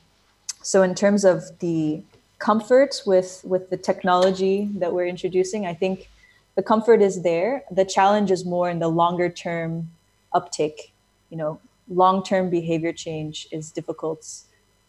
so 0.62 0.82
in 0.82 0.94
terms 0.94 1.24
of 1.24 1.58
the 1.60 2.02
comfort 2.38 3.02
with 3.06 3.40
with 3.42 3.70
the 3.70 3.78
technology 3.78 4.68
that 4.74 4.92
we're 4.92 5.06
introducing, 5.06 5.64
I 5.64 5.72
think 5.72 6.10
the 6.58 6.62
comfort 6.64 7.00
is 7.00 7.22
there. 7.22 7.62
The 7.70 7.84
challenge 7.84 8.32
is 8.32 8.44
more 8.44 8.68
in 8.68 8.80
the 8.80 8.88
longer 8.88 9.28
term 9.28 9.90
uptake. 10.32 10.92
You 11.30 11.36
know, 11.40 11.60
long 12.02 12.24
term 12.24 12.50
behavior 12.50 12.92
change 12.92 13.46
is 13.52 13.70
difficult 13.70 14.22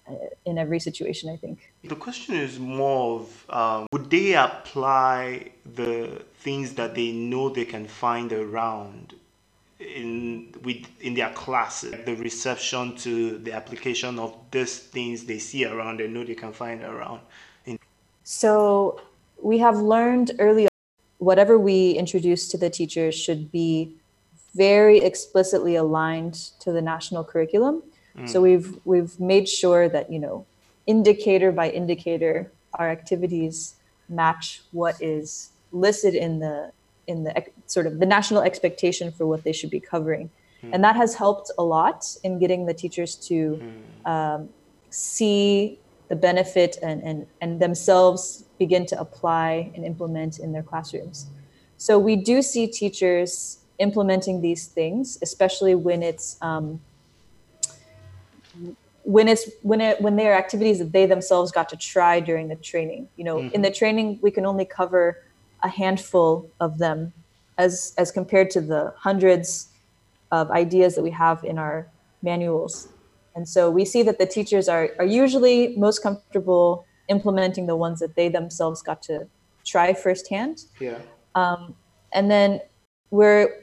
uh, 0.09 0.15
in 0.49 0.57
every 0.57 0.79
situation. 0.79 1.29
I 1.29 1.38
think. 1.38 1.71
The 1.83 2.01
question 2.07 2.33
is 2.33 2.57
more 2.57 3.19
of 3.19 3.25
um, 3.61 3.85
would 3.93 4.09
they 4.09 4.33
apply 4.33 5.51
the 5.79 6.23
things 6.45 6.73
that 6.73 6.95
they 6.95 7.11
know 7.11 7.49
they 7.49 7.65
can 7.65 7.85
find 7.85 8.33
around 8.33 9.13
in 9.79 10.51
with 10.63 10.81
in 10.99 11.13
their 11.13 11.31
classes 11.43 11.93
the 12.07 12.15
reception 12.15 12.95
to 13.05 13.38
the 13.45 13.53
application 13.53 14.17
of 14.17 14.31
these 14.49 14.79
things 14.95 15.23
they 15.25 15.39
see 15.39 15.65
around 15.65 15.99
they 15.99 16.07
know 16.07 16.23
they 16.25 16.35
can 16.35 16.51
find 16.51 16.83
around 16.83 17.21
in- 17.65 17.79
so 18.25 18.99
we 19.41 19.57
have 19.65 19.77
learned 19.77 20.31
early 20.39 20.67
whatever 21.19 21.59
we 21.59 21.91
introduce 21.91 22.47
to 22.47 22.57
the 22.57 22.69
teachers 22.69 23.13
should 23.13 23.51
be 23.51 23.93
very 24.55 24.97
explicitly 24.97 25.75
aligned 25.75 26.33
to 26.59 26.71
the 26.71 26.81
national 26.81 27.23
curriculum. 27.23 27.83
Mm. 28.17 28.27
So 28.27 28.41
we've 28.41 28.79
we've 28.85 29.19
made 29.19 29.47
sure 29.47 29.88
that 29.89 30.11
you 30.11 30.19
know, 30.19 30.45
indicator 30.88 31.51
by 31.51 31.69
indicator, 31.69 32.51
our 32.73 32.89
activities 32.89 33.75
match 34.07 34.61
what 34.71 34.95
is 35.01 35.51
listed 35.71 36.15
in 36.15 36.39
the 36.39 36.71
in 37.05 37.23
the 37.23 37.45
sort 37.67 37.85
of 37.85 37.99
the 37.99 38.05
national 38.05 38.41
expectation 38.41 39.11
for 39.11 39.25
what 39.27 39.43
they 39.43 39.51
should 39.53 39.69
be 39.69 39.79
covering, 39.79 40.29
mm. 40.63 40.69
and 40.73 40.83
that 40.83 40.95
has 40.95 41.15
helped 41.15 41.51
a 41.57 41.63
lot 41.63 42.05
in 42.23 42.39
getting 42.39 42.65
the 42.65 42.73
teachers 42.73 43.15
to 43.15 43.61
mm. 43.61 44.09
um, 44.09 44.49
see 44.89 45.77
the 46.07 46.15
benefit 46.15 46.77
and, 46.81 47.03
and 47.03 47.27
and 47.41 47.59
themselves 47.59 48.45
begin 48.60 48.86
to 48.86 49.00
apply 49.00 49.72
and 49.74 49.84
implement 49.86 50.38
in 50.38 50.51
their 50.51 50.63
classrooms. 50.63 51.28
So 51.78 51.98
we 51.98 52.16
do 52.18 52.42
see 52.42 52.68
teachers 52.68 53.60
implementing 53.80 54.42
these 54.42 54.68
things, 54.68 55.18
especially 55.22 55.74
when 55.74 56.04
it's 56.04 56.38
um, 56.42 56.82
when 59.04 59.28
it's 59.28 59.50
when 59.63 59.82
it 59.82 60.01
when 60.01 60.18
they 60.18 60.28
are 60.28 60.36
activities 60.36 60.78
that 60.80 60.92
they 60.92 61.06
themselves 61.06 61.51
got 61.51 61.70
to 61.70 61.78
try 61.78 62.20
during 62.20 62.50
the 62.50 62.56
training. 62.56 63.08
You 63.16 63.24
know, 63.24 63.38
mm-hmm. 63.38 63.56
in 63.56 63.62
the 63.62 63.72
training 63.72 64.20
we 64.22 64.30
can 64.30 64.46
only 64.46 64.66
cover 64.66 65.24
a 65.63 65.70
handful 65.70 66.51
of 66.60 66.78
them, 66.78 67.13
as 67.58 67.94
as 67.98 68.12
compared 68.12 68.51
to 68.51 68.62
the 68.62 68.94
hundreds 68.98 69.70
of 70.32 70.51
ideas 70.51 70.96
that 70.96 71.04
we 71.04 71.12
have 71.12 71.44
in 71.44 71.58
our 71.58 71.88
manuals. 72.22 72.89
And 73.36 73.48
so 73.48 73.72
we 73.72 73.86
see 73.86 74.04
that 74.04 74.20
the 74.20 74.25
teachers 74.25 74.68
are, 74.68 74.89
are 75.00 75.06
usually 75.06 75.75
most 75.78 76.04
comfortable 76.04 76.86
implementing 77.10 77.68
the 77.68 77.75
ones 77.75 78.00
that 78.00 78.16
they 78.16 78.30
themselves 78.30 78.82
got 78.82 79.01
to 79.04 79.28
try 79.66 79.94
firsthand. 79.94 80.63
Yeah. 80.80 81.00
Um, 81.36 81.75
and 82.13 82.32
then 82.32 82.62
we're, 83.12 83.62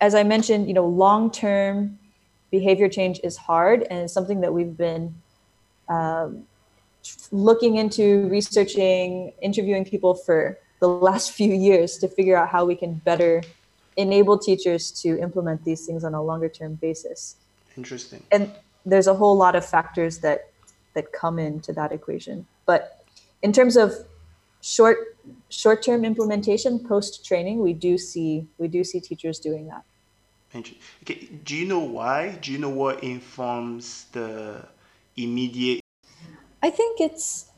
as 0.00 0.14
I 0.14 0.22
mentioned, 0.22 0.68
you 0.68 0.74
know, 0.74 0.86
long 0.86 1.30
term 1.30 1.98
behavior 2.50 2.88
change 2.88 3.20
is 3.22 3.36
hard 3.36 3.86
and 3.90 4.00
it's 4.00 4.12
something 4.12 4.40
that 4.40 4.52
we've 4.52 4.76
been 4.76 5.14
um, 5.88 6.44
looking 7.30 7.76
into, 7.76 8.28
researching, 8.28 9.32
interviewing 9.40 9.84
people 9.84 10.14
for 10.14 10.58
the 10.80 10.88
last 10.88 11.32
few 11.38 11.52
years 11.52 11.98
to 11.98 12.08
figure 12.08 12.36
out 12.36 12.48
how 12.48 12.64
we 12.64 12.74
can 12.74 12.94
better 12.94 13.42
enable 13.96 14.38
teachers 14.38 14.90
to 14.90 15.20
implement 15.20 15.64
these 15.64 15.86
things 15.86 16.04
on 16.04 16.14
a 16.14 16.22
longer 16.22 16.48
term 16.48 16.74
basis. 16.74 17.36
Interesting. 17.76 18.22
And 18.30 18.52
there's 18.86 19.06
a 19.06 19.14
whole 19.14 19.36
lot 19.36 19.54
of 19.54 19.64
factors 19.64 20.18
that 20.18 20.50
that 20.94 21.12
come 21.12 21.38
into 21.38 21.72
that 21.72 21.92
equation. 21.92 22.46
But 22.70 23.02
in 23.42 23.52
terms 23.52 23.76
of 23.76 23.92
short 24.60 24.98
short 25.48 25.82
term 25.82 26.04
implementation 26.04 26.78
post 26.78 27.26
training, 27.26 27.58
we 27.66 27.72
do 27.72 27.98
see 27.98 28.46
we 28.58 28.68
do 28.68 28.84
see 28.84 29.00
teachers 29.00 29.40
doing 29.40 29.66
that. 29.66 29.82
Okay. 30.54 31.28
Do 31.42 31.56
you 31.56 31.66
know 31.66 31.80
why? 31.80 32.38
Do 32.40 32.52
you 32.52 32.58
know 32.58 32.70
what 32.82 33.02
informs 33.02 34.06
the 34.12 34.68
immediate? 35.16 35.80
I 36.62 36.70
think 36.70 37.00
it's 37.00 37.50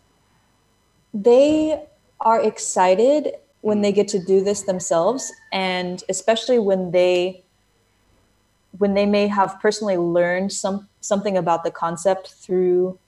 they 1.12 1.84
are 2.20 2.40
excited 2.40 3.34
when 3.60 3.82
they 3.82 3.92
get 3.92 4.08
to 4.16 4.18
do 4.18 4.42
this 4.42 4.62
themselves, 4.62 5.30
and 5.52 6.02
especially 6.08 6.58
when 6.58 6.90
they 6.90 7.44
when 8.78 8.94
they 8.94 9.04
may 9.04 9.26
have 9.28 9.60
personally 9.60 9.98
learned 9.98 10.52
some 10.52 10.88
something 11.02 11.36
about 11.36 11.64
the 11.64 11.70
concept 11.70 12.32
through 12.32 12.98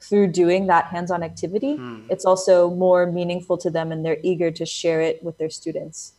through 0.00 0.28
doing 0.28 0.66
that 0.66 0.86
hands-on 0.86 1.22
activity 1.22 1.76
hmm. 1.76 2.00
it's 2.08 2.24
also 2.24 2.70
more 2.70 3.06
meaningful 3.06 3.56
to 3.58 3.70
them 3.70 3.92
and 3.92 4.04
they're 4.04 4.18
eager 4.22 4.50
to 4.50 4.64
share 4.64 5.00
it 5.00 5.22
with 5.22 5.36
their 5.38 5.50
students. 5.50 6.12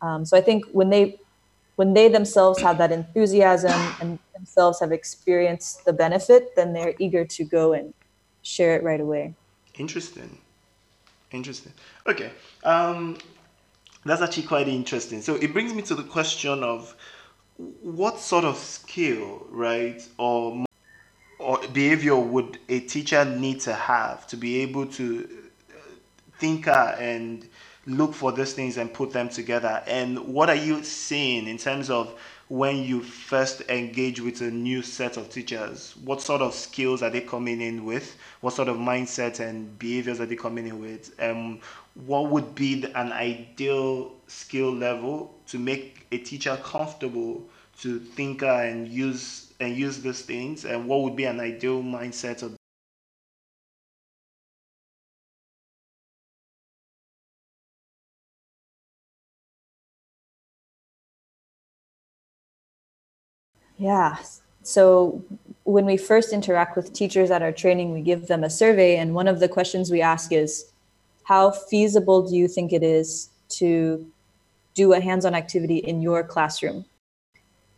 Um, 0.00 0.24
so 0.24 0.36
i 0.36 0.40
think 0.40 0.66
when 0.72 0.90
they 0.90 1.18
when 1.76 1.94
they 1.94 2.08
themselves 2.08 2.60
have 2.60 2.76
that 2.78 2.92
enthusiasm 2.92 3.80
and 4.00 4.18
themselves 4.34 4.80
have 4.80 4.92
experienced 4.92 5.84
the 5.84 5.92
benefit 5.92 6.54
then 6.56 6.72
they're 6.72 6.94
eager 6.98 7.24
to 7.24 7.44
go 7.44 7.72
and 7.72 7.94
share 8.42 8.74
it 8.76 8.82
right 8.82 9.00
away. 9.00 9.34
Interesting. 9.78 10.38
Interesting. 11.30 11.72
Okay 12.06 12.30
um, 12.64 13.16
that's 14.04 14.20
actually 14.20 14.44
quite 14.44 14.68
interesting. 14.68 15.20
So 15.22 15.36
it 15.36 15.52
brings 15.52 15.72
me 15.72 15.82
to 15.82 15.94
the 15.94 16.02
question 16.02 16.62
of 16.62 16.94
what 17.82 18.18
sort 18.18 18.44
of 18.44 18.56
skill 18.58 19.46
right 19.50 20.06
or 20.18 20.64
or 21.42 21.60
behavior 21.72 22.16
would 22.16 22.58
a 22.68 22.80
teacher 22.80 23.24
need 23.24 23.60
to 23.60 23.74
have 23.74 24.26
to 24.28 24.36
be 24.36 24.60
able 24.60 24.86
to 24.86 25.28
think 26.38 26.68
uh, 26.68 26.94
and 26.98 27.48
look 27.86 28.14
for 28.14 28.32
these 28.32 28.52
things 28.52 28.76
and 28.76 28.92
put 28.92 29.12
them 29.12 29.28
together? 29.28 29.82
And 29.86 30.18
what 30.18 30.48
are 30.48 30.56
you 30.56 30.82
seeing 30.84 31.46
in 31.46 31.58
terms 31.58 31.90
of 31.90 32.18
when 32.48 32.82
you 32.84 33.02
first 33.02 33.62
engage 33.68 34.20
with 34.20 34.40
a 34.42 34.50
new 34.50 34.82
set 34.82 35.16
of 35.16 35.30
teachers? 35.30 35.94
What 36.04 36.20
sort 36.20 36.42
of 36.42 36.54
skills 36.54 37.02
are 37.02 37.10
they 37.10 37.22
coming 37.22 37.60
in 37.60 37.84
with? 37.84 38.16
What 38.40 38.54
sort 38.54 38.68
of 38.68 38.76
mindset 38.76 39.40
and 39.40 39.78
behaviors 39.78 40.20
are 40.20 40.26
they 40.26 40.36
coming 40.36 40.66
in 40.66 40.80
with? 40.80 41.14
Um, 41.20 41.60
what 41.94 42.30
would 42.30 42.54
be 42.54 42.84
an 42.94 43.12
ideal 43.12 44.12
skill 44.26 44.72
level 44.72 45.34
to 45.48 45.58
make 45.58 46.06
a 46.12 46.18
teacher 46.18 46.58
comfortable 46.62 47.42
to 47.80 47.98
think 47.98 48.42
uh, 48.42 48.46
and 48.46 48.86
use 48.86 49.51
and 49.62 49.76
use 49.76 50.00
these 50.00 50.22
things 50.22 50.64
and 50.64 50.86
what 50.86 51.02
would 51.02 51.16
be 51.16 51.24
an 51.24 51.40
ideal 51.40 51.82
mindset 51.82 52.42
of 52.42 52.56
yeah 63.78 64.16
so 64.62 65.22
when 65.64 65.86
we 65.86 65.96
first 65.96 66.32
interact 66.32 66.76
with 66.76 66.92
teachers 66.92 67.30
at 67.30 67.42
our 67.42 67.52
training 67.52 67.92
we 67.92 68.00
give 68.00 68.26
them 68.26 68.44
a 68.44 68.50
survey 68.50 68.96
and 68.96 69.14
one 69.14 69.28
of 69.28 69.40
the 69.40 69.48
questions 69.48 69.90
we 69.90 70.02
ask 70.02 70.32
is 70.32 70.72
how 71.24 71.50
feasible 71.50 72.28
do 72.28 72.36
you 72.36 72.48
think 72.48 72.72
it 72.72 72.82
is 72.82 73.30
to 73.48 74.04
do 74.74 74.92
a 74.92 75.00
hands-on 75.00 75.34
activity 75.34 75.78
in 75.78 76.00
your 76.02 76.22
classroom 76.24 76.84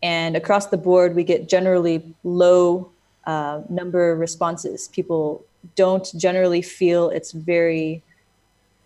and 0.04 0.36
across 0.36 0.66
the 0.66 0.76
board, 0.76 1.16
we 1.16 1.24
get 1.24 1.48
generally 1.48 2.02
low 2.24 2.90
uh, 3.26 3.62
number 3.70 4.12
of 4.12 4.18
responses. 4.18 4.88
People 4.88 5.42
don't 5.76 6.12
generally 6.18 6.60
feel 6.60 7.08
it's 7.08 7.32
very 7.32 8.02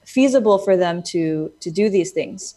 feasible 0.05 0.59
for 0.59 0.77
them 0.77 1.03
to, 1.03 1.53
to 1.59 1.73
do 1.73 1.91
these 1.91 2.13
things. 2.13 2.55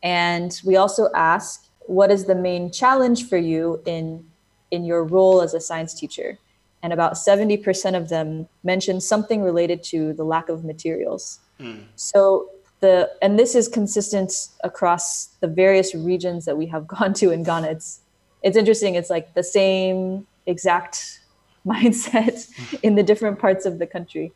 And 0.00 0.58
we 0.64 0.76
also 0.76 1.08
ask, 1.12 1.66
what 1.86 2.12
is 2.12 2.26
the 2.26 2.36
main 2.36 2.70
challenge 2.70 3.28
for 3.28 3.36
you 3.36 3.82
in, 3.84 4.24
in 4.70 4.84
your 4.84 5.02
role 5.02 5.42
as 5.42 5.52
a 5.52 5.60
science 5.60 5.92
teacher? 5.92 6.38
and 6.82 6.92
about 6.92 7.14
70% 7.14 7.96
of 7.96 8.08
them 8.08 8.48
mentioned 8.62 9.02
something 9.02 9.42
related 9.42 9.82
to 9.84 10.12
the 10.12 10.24
lack 10.24 10.48
of 10.48 10.64
materials. 10.64 11.40
Mm. 11.58 11.86
So 11.96 12.50
the 12.80 13.10
and 13.22 13.38
this 13.38 13.54
is 13.54 13.68
consistent 13.68 14.48
across 14.64 15.26
the 15.40 15.48
various 15.48 15.94
regions 15.94 16.44
that 16.44 16.56
we 16.56 16.66
have 16.66 16.86
gone 16.96 17.14
to 17.14 17.30
in 17.30 17.42
Ghana. 17.42 17.68
It's 17.68 18.00
it's 18.42 18.56
interesting. 18.56 18.94
It's 18.94 19.10
like 19.10 19.34
the 19.34 19.42
same 19.42 20.26
exact 20.46 21.20
mindset 21.66 22.50
in 22.82 22.94
the 22.94 23.02
different 23.02 23.38
parts 23.38 23.66
of 23.66 23.78
the 23.78 23.86
country. 23.86 24.32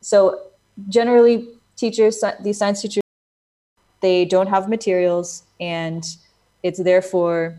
So 0.00 0.40
generally, 0.88 1.48
teachers, 1.76 2.22
these 2.42 2.58
science 2.58 2.82
teachers, 2.82 3.02
they 4.00 4.24
don't 4.24 4.48
have 4.48 4.68
materials, 4.68 5.44
and 5.60 6.04
it's 6.62 6.82
therefore 6.82 7.56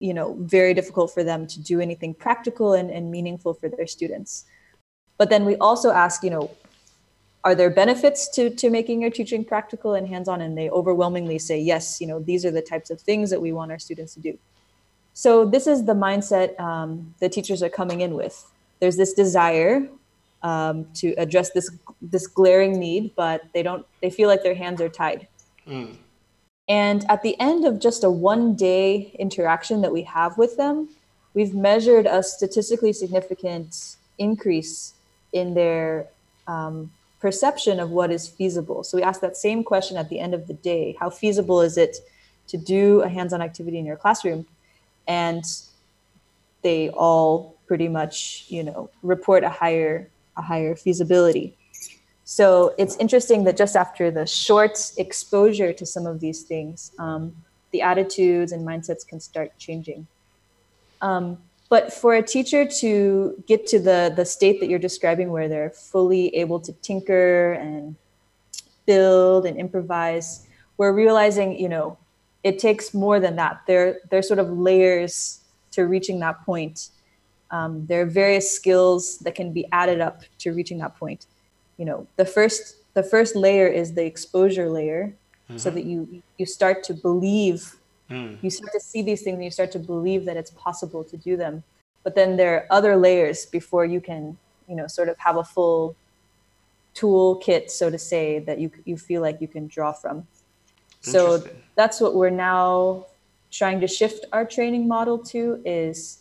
you 0.00 0.14
know 0.14 0.36
very 0.40 0.74
difficult 0.74 1.12
for 1.12 1.24
them 1.24 1.46
to 1.46 1.60
do 1.60 1.80
anything 1.80 2.14
practical 2.14 2.74
and, 2.74 2.90
and 2.90 3.10
meaningful 3.10 3.52
for 3.52 3.68
their 3.68 3.86
students 3.86 4.44
but 5.16 5.28
then 5.28 5.44
we 5.44 5.56
also 5.56 5.90
ask 5.90 6.22
you 6.22 6.30
know 6.30 6.50
are 7.48 7.54
there 7.54 7.70
benefits 7.70 8.28
to 8.36 8.50
to 8.60 8.68
making 8.68 9.00
your 9.00 9.10
teaching 9.10 9.42
practical 9.42 9.94
and 9.94 10.06
hands-on? 10.06 10.42
And 10.42 10.56
they 10.58 10.68
overwhelmingly 10.68 11.38
say 11.38 11.58
yes 11.72 11.98
you 12.00 12.06
know 12.06 12.18
these 12.20 12.44
are 12.44 12.50
the 12.50 12.66
types 12.72 12.90
of 12.90 13.00
things 13.00 13.30
that 13.30 13.40
we 13.40 13.52
want 13.52 13.72
our 13.72 13.78
students 13.78 14.12
to 14.14 14.20
do. 14.20 14.38
So 15.14 15.30
this 15.54 15.66
is 15.66 15.86
the 15.90 15.94
mindset 15.94 16.48
um, 16.60 17.14
the 17.20 17.28
teachers 17.36 17.62
are 17.62 17.70
coming 17.80 18.02
in 18.02 18.12
with. 18.14 18.36
There's 18.80 18.98
this 18.98 19.14
desire 19.14 19.88
um, 20.42 20.86
to 21.00 21.14
address 21.24 21.50
this 21.56 21.70
this 22.02 22.26
glaring 22.26 22.78
need 22.78 23.14
but 23.16 23.38
they 23.54 23.62
don't 23.62 23.86
they 24.02 24.10
feel 24.10 24.28
like 24.28 24.42
their 24.42 24.58
hands 24.64 24.80
are 24.82 24.92
tied. 25.02 25.26
Mm. 25.66 25.96
And 26.68 27.00
at 27.08 27.22
the 27.22 27.34
end 27.40 27.64
of 27.64 27.80
just 27.80 28.04
a 28.04 28.10
one 28.10 28.54
day 28.54 29.16
interaction 29.18 29.80
that 29.80 29.92
we 29.98 30.02
have 30.02 30.36
with 30.36 30.58
them, 30.58 30.90
we've 31.32 31.54
measured 31.54 32.06
a 32.06 32.22
statistically 32.22 32.92
significant 32.92 33.96
increase 34.18 34.92
in 35.32 35.54
their 35.54 36.08
um, 36.46 36.90
perception 37.20 37.80
of 37.80 37.90
what 37.90 38.10
is 38.10 38.28
feasible. 38.28 38.84
So 38.84 38.96
we 38.96 39.02
ask 39.02 39.20
that 39.20 39.36
same 39.36 39.64
question 39.64 39.96
at 39.96 40.08
the 40.08 40.20
end 40.20 40.34
of 40.34 40.46
the 40.46 40.54
day 40.54 40.96
How 40.98 41.10
feasible 41.10 41.60
is 41.60 41.76
it 41.76 41.98
to 42.48 42.56
do 42.56 43.02
a 43.02 43.08
hands 43.08 43.32
on 43.32 43.42
activity 43.42 43.78
in 43.78 43.86
your 43.86 43.96
classroom? 43.96 44.46
And 45.06 45.44
they 46.62 46.90
all 46.90 47.56
pretty 47.66 47.88
much, 47.88 48.46
you 48.48 48.62
know, 48.64 48.90
report 49.02 49.44
a 49.44 49.50
higher 49.50 50.08
a 50.36 50.42
higher 50.42 50.76
feasibility. 50.76 51.56
So 52.24 52.74
it's 52.78 52.94
interesting 52.96 53.44
that 53.44 53.56
just 53.56 53.74
after 53.74 54.10
the 54.10 54.26
short 54.26 54.92
exposure 54.98 55.72
to 55.72 55.86
some 55.86 56.06
of 56.06 56.20
these 56.20 56.42
things, 56.42 56.92
um, 56.98 57.34
the 57.72 57.82
attitudes 57.82 58.52
and 58.52 58.66
mindsets 58.66 59.06
can 59.06 59.18
start 59.18 59.52
changing. 59.58 60.06
Um, 61.00 61.38
but 61.68 61.92
for 61.92 62.14
a 62.14 62.22
teacher 62.22 62.66
to 62.80 63.42
get 63.46 63.66
to 63.68 63.78
the 63.78 64.12
the 64.14 64.24
state 64.24 64.60
that 64.60 64.68
you're 64.68 64.78
describing, 64.78 65.30
where 65.30 65.48
they're 65.48 65.70
fully 65.70 66.34
able 66.34 66.60
to 66.60 66.72
tinker 66.72 67.52
and 67.54 67.96
build 68.86 69.46
and 69.46 69.58
improvise, 69.58 70.46
we're 70.76 70.92
realizing, 70.92 71.58
you 71.58 71.68
know, 71.68 71.98
it 72.42 72.58
takes 72.58 72.94
more 72.94 73.20
than 73.20 73.36
that. 73.36 73.60
There, 73.66 73.98
there's 74.10 74.26
sort 74.26 74.40
of 74.40 74.50
layers 74.50 75.40
to 75.72 75.86
reaching 75.86 76.20
that 76.20 76.44
point. 76.46 76.88
Um, 77.50 77.86
there 77.86 78.02
are 78.02 78.06
various 78.06 78.50
skills 78.50 79.18
that 79.18 79.34
can 79.34 79.52
be 79.52 79.66
added 79.72 80.00
up 80.00 80.22
to 80.38 80.52
reaching 80.52 80.78
that 80.78 80.96
point 80.96 81.26
you 81.78 81.84
know 81.84 82.06
the 82.16 82.24
first 82.24 82.76
the 82.92 83.02
first 83.02 83.34
layer 83.34 83.66
is 83.66 83.94
the 83.94 84.04
exposure 84.04 84.68
layer 84.68 85.14
mm-hmm. 85.48 85.56
so 85.56 85.70
that 85.70 85.84
you 85.84 86.22
you 86.36 86.44
start 86.44 86.82
to 86.84 86.92
believe 86.92 87.76
mm. 88.10 88.36
you 88.42 88.50
start 88.50 88.72
to 88.72 88.80
see 88.80 89.02
these 89.02 89.22
things 89.22 89.34
and 89.34 89.44
you 89.44 89.50
start 89.50 89.72
to 89.72 89.78
believe 89.78 90.24
that 90.24 90.36
it's 90.36 90.50
possible 90.52 91.04
to 91.04 91.16
do 91.16 91.36
them 91.36 91.62
but 92.04 92.14
then 92.14 92.36
there 92.36 92.54
are 92.54 92.66
other 92.70 92.96
layers 92.96 93.46
before 93.46 93.84
you 93.84 94.00
can 94.00 94.36
you 94.68 94.76
know 94.76 94.86
sort 94.86 95.08
of 95.08 95.18
have 95.18 95.36
a 95.36 95.44
full 95.44 95.96
toolkit 96.94 97.70
so 97.70 97.90
to 97.90 97.98
say 97.98 98.38
that 98.38 98.58
you 98.58 98.70
you 98.84 98.96
feel 98.96 99.22
like 99.22 99.40
you 99.40 99.48
can 99.48 99.66
draw 99.66 99.92
from 99.92 100.26
so 101.00 101.42
that's 101.76 102.00
what 102.00 102.14
we're 102.14 102.28
now 102.30 103.06
trying 103.50 103.80
to 103.80 103.86
shift 103.86 104.26
our 104.32 104.44
training 104.44 104.86
model 104.86 105.18
to 105.18 105.62
is 105.64 106.18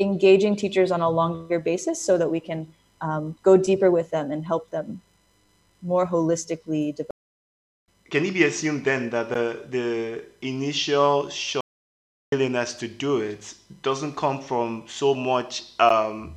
engaging 0.00 0.54
teachers 0.54 0.90
on 0.90 1.00
a 1.00 1.08
longer 1.08 1.58
basis 1.58 2.00
so 2.00 2.18
that 2.18 2.30
we 2.30 2.40
can 2.40 2.68
um, 3.00 3.36
go 3.42 3.56
deeper 3.56 3.90
with 3.90 4.10
them 4.10 4.30
and 4.30 4.44
help 4.44 4.70
them 4.70 5.00
more 5.82 6.06
holistically 6.06 6.94
develop. 6.94 7.15
Can 8.10 8.24
it 8.24 8.34
be 8.34 8.44
assumed 8.44 8.84
then 8.84 9.10
that 9.10 9.28
the 9.28 9.66
the 9.68 10.24
initial 10.42 11.30
willingness 12.32 12.74
to 12.74 12.88
do 12.88 13.18
it 13.18 13.54
doesn't 13.82 14.16
come 14.16 14.40
from 14.40 14.84
so 14.86 15.14
much 15.14 15.62
um, 15.78 16.34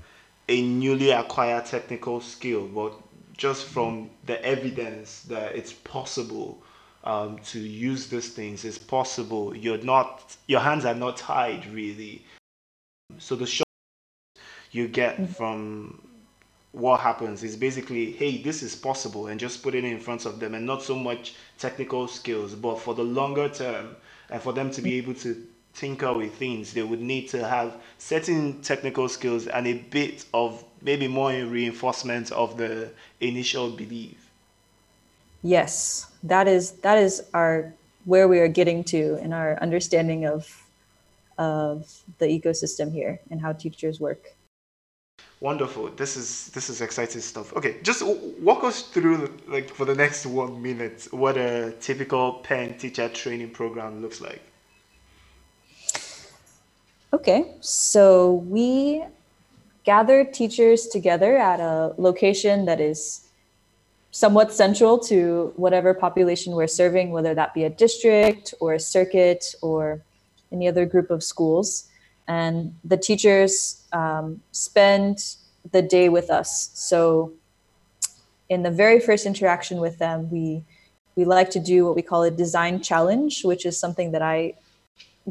a 0.48 0.62
newly 0.62 1.12
acquired 1.12 1.66
technical 1.66 2.22
skill, 2.22 2.68
but 2.68 2.94
just 3.38 3.66
from 3.66 4.10
the 4.26 4.44
evidence 4.44 5.22
that 5.24 5.56
it's 5.56 5.74
possible 5.74 6.62
um, 7.04 7.40
to 7.40 7.60
use 7.60 8.08
these 8.08 8.34
things. 8.34 8.66
It's 8.66 8.78
possible. 8.78 9.56
You're 9.56 9.84
not. 9.84 10.36
Your 10.48 10.60
hands 10.60 10.86
are 10.86 10.96
not 10.96 11.18
tied 11.18 11.66
really. 11.68 12.26
So 13.18 13.36
the 13.36 13.46
shot 13.46 13.68
you 14.72 14.88
get 14.88 15.16
mm-hmm. 15.16 15.34
from 15.34 16.09
what 16.72 17.00
happens 17.00 17.44
is 17.44 17.56
basically, 17.56 18.12
hey, 18.12 18.42
this 18.42 18.62
is 18.62 18.76
possible, 18.76 19.28
and 19.28 19.40
just 19.40 19.64
put 19.64 19.76
it 19.76 19.84
in 19.84 20.00
front 20.00 20.26
of 20.26 20.40
them, 20.40 20.54
and 20.54 20.66
not 20.66 20.84
so 20.84 20.96
much 20.96 21.36
technical 21.58 22.08
skills, 22.08 22.54
but 22.54 22.80
for 22.80 22.94
the 22.94 23.04
longer 23.04 23.50
term, 23.50 23.96
and 24.30 24.42
for 24.42 24.54
them 24.54 24.70
to 24.72 24.82
be 24.82 24.96
able 24.96 25.16
to 25.16 25.48
tinker 25.74 26.14
with 26.14 26.34
things, 26.36 26.74
they 26.74 26.84
would 26.84 27.02
need 27.02 27.28
to 27.30 27.48
have 27.48 27.76
certain 27.98 28.62
technical 28.62 29.08
skills 29.10 29.48
and 29.48 29.66
a 29.68 29.74
bit 29.74 30.26
of 30.34 30.64
maybe 30.82 31.08
more 31.08 31.32
reinforcement 31.32 32.32
of 32.32 32.58
the 32.58 32.90
initial 33.22 33.72
belief. 33.72 34.30
Yes, 35.42 36.12
that 36.24 36.48
is 36.48 36.72
that 36.82 36.98
is 36.98 37.24
our 37.34 37.74
where 38.06 38.28
we 38.28 38.40
are 38.40 38.48
getting 38.48 38.84
to 38.86 39.18
in 39.24 39.32
our 39.32 39.58
understanding 39.62 40.26
of 40.26 40.66
of 41.38 42.04
the 42.18 42.26
ecosystem 42.26 42.92
here 42.92 43.20
and 43.32 43.40
how 43.40 43.54
teachers 43.54 44.00
work. 44.00 44.36
Wonderful. 45.42 45.88
This 45.92 46.18
is 46.18 46.48
this 46.48 46.70
is 46.70 46.82
exciting 46.82 47.22
stuff. 47.22 47.54
Okay, 47.56 47.78
just 47.82 48.04
walk 48.42 48.66
us 48.66 48.82
through 48.82 49.34
like 49.48 49.70
for 49.70 49.86
the 49.86 49.96
next 49.96 50.26
one 50.26 50.62
minute 50.62 51.08
what 51.12 51.38
a 51.38 51.74
typical 51.80 52.34
PEN 52.44 52.78
teacher 52.78 53.08
training 53.08 53.52
program 53.52 54.02
looks 54.02 54.20
like. 54.20 54.42
Okay, 57.14 57.56
so 57.62 58.34
we 58.50 59.04
gather 59.86 60.26
teachers 60.26 60.88
together 60.88 61.38
at 61.38 61.62
a 61.62 61.94
location 61.98 62.66
that 62.66 62.82
is 62.82 63.30
somewhat 64.12 64.52
central 64.52 65.00
to 65.00 65.54
whatever 65.56 65.94
population 65.94 66.54
we're 66.54 66.68
serving, 66.68 67.12
whether 67.12 67.34
that 67.34 67.54
be 67.54 67.64
a 67.64 67.70
district 67.70 68.54
or 68.60 68.74
a 68.74 68.80
circuit 68.80 69.56
or 69.62 70.02
any 70.52 70.68
other 70.68 70.86
group 70.86 71.10
of 71.10 71.24
schools 71.24 71.89
and 72.30 72.76
the 72.86 72.96
teachers 72.96 73.84
um, 73.92 74.40
spend 74.52 75.36
the 75.72 75.82
day 75.82 76.08
with 76.08 76.30
us. 76.30 76.70
So, 76.76 77.34
in 78.48 78.64
the 78.64 78.72
very 78.72 79.00
first 79.00 79.26
interaction 79.26 79.80
with 79.80 79.98
them, 79.98 80.30
we 80.30 80.64
we 81.16 81.26
like 81.26 81.50
to 81.50 81.60
do 81.60 81.86
what 81.86 81.96
we 81.96 82.02
call 82.02 82.24
a 82.24 82.32
design 82.32 82.82
challenge, 82.82 83.44
which 83.44 83.66
is 83.66 83.78
something 83.78 84.12
that 84.12 84.22
I 84.22 84.54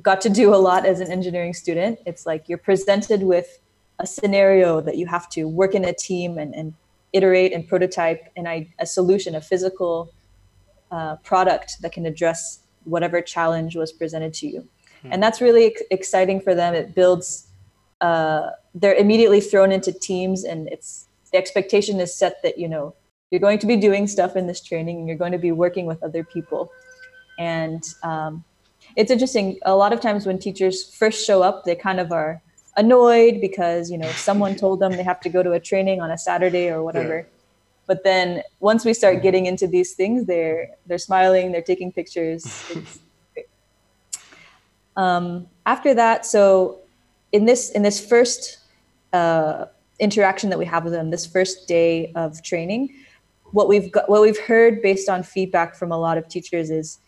got 0.02 0.20
to 0.22 0.28
do 0.28 0.54
a 0.54 0.60
lot 0.68 0.84
as 0.84 1.00
an 1.00 1.10
engineering 1.10 1.54
student. 1.54 2.00
It's 2.04 2.26
like 2.26 2.48
you're 2.48 2.58
presented 2.58 3.22
with 3.22 3.58
a 3.98 4.06
scenario 4.06 4.80
that 4.80 4.96
you 4.96 5.06
have 5.06 5.28
to 5.30 5.44
work 5.44 5.74
in 5.74 5.84
a 5.84 5.94
team 5.94 6.36
and, 6.36 6.54
and 6.54 6.74
iterate 7.12 7.52
and 7.52 7.66
prototype 7.66 8.30
and 8.36 8.46
a 8.78 8.86
solution, 8.86 9.34
a 9.34 9.40
physical 9.40 10.12
uh, 10.90 11.16
product 11.16 11.80
that 11.80 11.92
can 11.92 12.04
address 12.06 12.60
whatever 12.84 13.20
challenge 13.22 13.74
was 13.76 13.92
presented 13.92 14.34
to 14.34 14.46
you. 14.46 14.68
Hmm. 15.02 15.12
And 15.12 15.22
that's 15.22 15.40
really 15.40 15.66
ex- 15.66 15.82
exciting 15.90 16.40
for 16.40 16.54
them. 16.54 16.74
It 16.74 16.94
builds, 16.94 17.48
uh, 18.00 18.50
they're 18.74 18.94
immediately 18.94 19.40
thrown 19.40 19.72
into 19.72 19.92
teams, 19.92 20.44
and 20.44 20.68
it's 20.68 21.08
the 21.32 21.38
expectation 21.38 22.00
is 22.00 22.14
set 22.14 22.42
that, 22.42 22.58
you 22.58 22.68
know, 22.68 22.94
you're 23.30 23.40
going 23.40 23.58
to 23.58 23.66
be 23.66 23.76
doing 23.76 24.06
stuff 24.06 24.36
in 24.36 24.46
this 24.46 24.60
training 24.62 24.98
and 24.98 25.08
you're 25.08 25.16
going 25.16 25.32
to 25.32 25.38
be 25.38 25.52
working 25.52 25.84
with 25.84 26.02
other 26.02 26.24
people. 26.24 26.72
And 27.38 27.82
um, 28.02 28.44
it's 28.96 29.10
interesting. 29.10 29.58
A 29.66 29.76
lot 29.76 29.92
of 29.92 30.00
times 30.00 30.24
when 30.24 30.38
teachers 30.38 30.94
first 30.94 31.26
show 31.26 31.42
up, 31.42 31.64
they 31.64 31.76
kind 31.76 32.00
of 32.00 32.10
are 32.10 32.40
annoyed 32.78 33.40
because, 33.42 33.90
you 33.90 33.98
know, 33.98 34.10
someone 34.12 34.56
told 34.56 34.80
them 34.80 34.92
they 34.92 35.02
have 35.02 35.20
to 35.20 35.28
go 35.28 35.42
to 35.42 35.52
a 35.52 35.60
training 35.60 36.00
on 36.00 36.10
a 36.10 36.16
Saturday 36.16 36.70
or 36.70 36.82
whatever. 36.82 37.18
Yeah 37.18 37.38
but 37.88 38.04
then 38.04 38.42
once 38.60 38.84
we 38.84 38.94
start 38.94 39.22
getting 39.22 39.46
into 39.46 39.66
these 39.66 39.94
things 39.94 40.26
they're 40.26 40.68
they're 40.86 40.98
smiling 40.98 41.50
they're 41.50 41.62
taking 41.72 41.90
pictures 41.90 42.44
it's, 42.70 43.00
um, 44.98 45.46
after 45.64 45.94
that, 45.94 46.26
so 46.26 46.80
in 47.30 47.46
this 47.46 47.70
in 47.70 47.82
this 47.82 48.04
first 48.04 48.58
uh, 49.12 49.66
interaction 50.00 50.50
that 50.50 50.58
we 50.58 50.64
have 50.66 50.82
with 50.84 50.92
them, 50.92 51.10
this 51.10 51.24
first 51.24 51.68
day 51.68 52.12
of 52.16 52.42
training, 52.42 52.92
what 53.52 53.68
we've 53.68 53.90
got, 53.92 54.10
what 54.10 54.20
we've 54.20 54.40
heard 54.40 54.82
based 54.82 55.08
on 55.08 55.22
feedback 55.22 55.76
from 55.76 55.92
a 55.92 55.98
lot 55.98 56.18
of 56.18 56.28
teachers 56.28 56.68
is, 56.68 56.98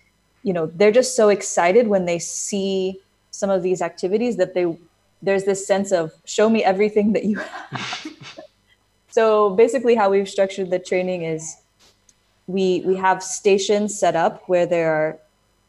you 0.45 0.53
know, 0.53 0.67
they're 0.67 0.93
just 0.93 1.17
so 1.17 1.31
excited 1.31 1.89
when 1.89 2.07
they 2.07 2.21
see 2.21 3.01
some 3.33 3.51
of 3.51 3.63
these 3.63 3.83
activities 3.83 4.37
that 4.37 4.55
they 4.55 4.79
there's 5.21 5.45
this 5.45 5.67
sense 5.67 5.91
of 5.91 6.13
show 6.25 6.49
me 6.49 6.63
everything 6.63 7.13
that 7.13 7.25
you 7.25 7.39
have. 7.39 8.07
so 9.11 9.51
basically, 9.51 9.97
how 9.97 10.11
we've 10.11 10.29
structured 10.29 10.71
the 10.71 10.79
training 10.79 11.25
is 11.25 11.57
we 12.47 12.83
we 12.87 12.95
have 12.95 13.21
stations 13.21 13.99
set 13.99 14.15
up 14.15 14.45
where 14.49 14.65
there 14.65 14.95
are 14.95 15.19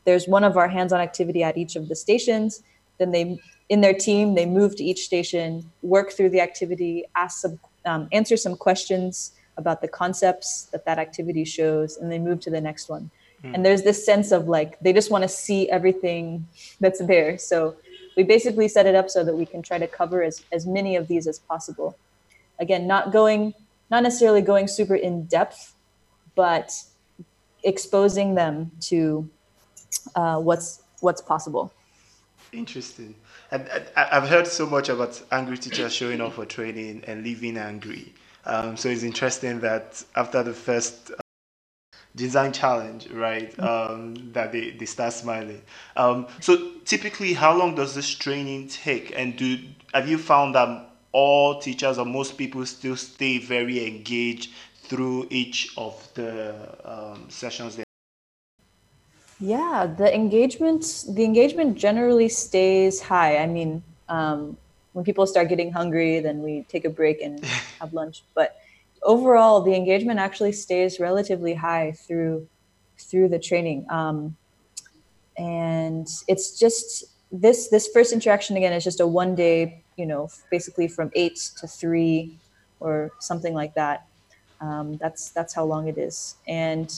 there's 0.05 0.27
one 0.27 0.43
of 0.43 0.57
our 0.57 0.67
hands-on 0.67 0.99
activity 0.99 1.43
at 1.43 1.57
each 1.57 1.75
of 1.75 1.87
the 1.89 1.95
stations. 1.95 2.63
Then 2.97 3.11
they 3.11 3.39
in 3.69 3.81
their 3.81 3.93
team 3.93 4.35
they 4.35 4.45
move 4.45 4.75
to 4.75 4.83
each 4.83 5.05
station, 5.05 5.71
work 5.81 6.11
through 6.11 6.29
the 6.29 6.41
activity, 6.41 7.05
ask 7.15 7.39
some 7.39 7.59
um, 7.85 8.07
answer 8.11 8.37
some 8.37 8.55
questions 8.55 9.33
about 9.57 9.81
the 9.81 9.87
concepts 9.87 10.63
that 10.71 10.85
that 10.85 10.97
activity 10.99 11.45
shows, 11.45 11.97
and 11.97 12.11
they 12.11 12.19
move 12.19 12.39
to 12.41 12.49
the 12.49 12.61
next 12.61 12.89
one. 12.89 13.09
Mm. 13.43 13.55
And 13.55 13.65
there's 13.65 13.83
this 13.83 14.05
sense 14.05 14.31
of 14.31 14.47
like 14.47 14.79
they 14.79 14.93
just 14.93 15.11
want 15.11 15.23
to 15.23 15.27
see 15.27 15.69
everything 15.69 16.47
that's 16.79 16.99
there. 17.05 17.37
So 17.37 17.75
we 18.15 18.23
basically 18.23 18.67
set 18.67 18.85
it 18.85 18.95
up 18.95 19.09
so 19.09 19.23
that 19.23 19.35
we 19.35 19.45
can 19.45 19.61
try 19.61 19.77
to 19.77 19.87
cover 19.87 20.21
as, 20.23 20.43
as 20.51 20.65
many 20.67 20.95
of 20.95 21.07
these 21.07 21.27
as 21.27 21.39
possible. 21.39 21.97
Again, 22.59 22.85
not 22.85 23.11
going, 23.11 23.53
not 23.89 24.03
necessarily 24.03 24.41
going 24.41 24.67
super 24.67 24.95
in 24.95 25.25
depth, 25.25 25.75
but 26.35 26.71
exposing 27.63 28.35
them 28.35 28.71
to 28.81 29.29
uh, 30.15 30.37
what's 30.39 30.83
what's 30.99 31.21
possible. 31.21 31.71
Interesting. 32.51 33.15
And, 33.51 33.69
I've 33.95 34.27
heard 34.27 34.47
so 34.47 34.65
much 34.65 34.89
about 34.89 35.21
angry 35.31 35.57
teachers 35.57 35.93
showing 35.93 36.21
up 36.21 36.33
for 36.33 36.45
training 36.45 37.03
and 37.07 37.23
leaving 37.23 37.57
angry. 37.57 38.13
Um, 38.45 38.75
so 38.75 38.89
it's 38.89 39.03
interesting 39.03 39.59
that 39.61 40.03
after 40.15 40.43
the 40.43 40.53
first 40.53 41.11
design 42.15 42.51
challenge, 42.51 43.09
right? 43.09 43.57
Um, 43.59 44.31
that 44.33 44.51
they, 44.51 44.71
they 44.71 44.85
start 44.85 45.13
smiling. 45.13 45.61
Um, 45.95 46.27
so 46.39 46.71
typically, 46.85 47.33
how 47.33 47.57
long 47.57 47.75
does 47.75 47.95
this 47.95 48.09
training 48.09 48.67
take? 48.67 49.13
And 49.15 49.37
do 49.37 49.59
have 49.93 50.09
you 50.09 50.17
found 50.17 50.55
that 50.55 50.89
all 51.11 51.59
teachers 51.59 51.97
or 51.97 52.05
most 52.05 52.37
people 52.37 52.65
still 52.65 52.95
stay 52.95 53.37
very 53.37 53.85
engaged 53.85 54.51
through 54.83 55.27
each 55.29 55.73
of 55.77 56.07
the 56.15 56.55
um, 56.83 57.29
sessions? 57.29 57.79
Yeah, 59.41 59.87
the 59.97 60.13
engagement 60.13 61.05
the 61.09 61.23
engagement 61.25 61.75
generally 61.75 62.29
stays 62.29 63.01
high. 63.01 63.37
I 63.37 63.47
mean, 63.47 63.81
um, 64.07 64.55
when 64.93 65.03
people 65.03 65.25
start 65.25 65.49
getting 65.49 65.71
hungry, 65.71 66.19
then 66.19 66.43
we 66.43 66.63
take 66.69 66.85
a 66.85 66.91
break 66.91 67.21
and 67.21 67.43
have 67.79 67.91
lunch. 67.91 68.21
But 68.35 68.55
overall, 69.01 69.61
the 69.61 69.73
engagement 69.73 70.19
actually 70.19 70.51
stays 70.51 70.99
relatively 70.99 71.55
high 71.55 71.93
through 71.93 72.47
through 72.99 73.29
the 73.29 73.39
training. 73.39 73.87
Um, 73.89 74.37
and 75.37 76.07
it's 76.27 76.59
just 76.59 77.05
this 77.31 77.69
this 77.69 77.87
first 77.87 78.13
interaction 78.13 78.57
again 78.57 78.73
is 78.73 78.83
just 78.83 78.99
a 78.99 79.07
one 79.07 79.33
day, 79.33 79.81
you 79.97 80.05
know, 80.05 80.29
basically 80.51 80.87
from 80.87 81.09
eight 81.15 81.49
to 81.57 81.67
three 81.67 82.37
or 82.79 83.09
something 83.19 83.55
like 83.55 83.73
that. 83.73 84.05
Um, 84.59 84.97
that's 84.97 85.31
that's 85.31 85.55
how 85.55 85.65
long 85.65 85.87
it 85.87 85.97
is. 85.97 86.35
And 86.47 86.93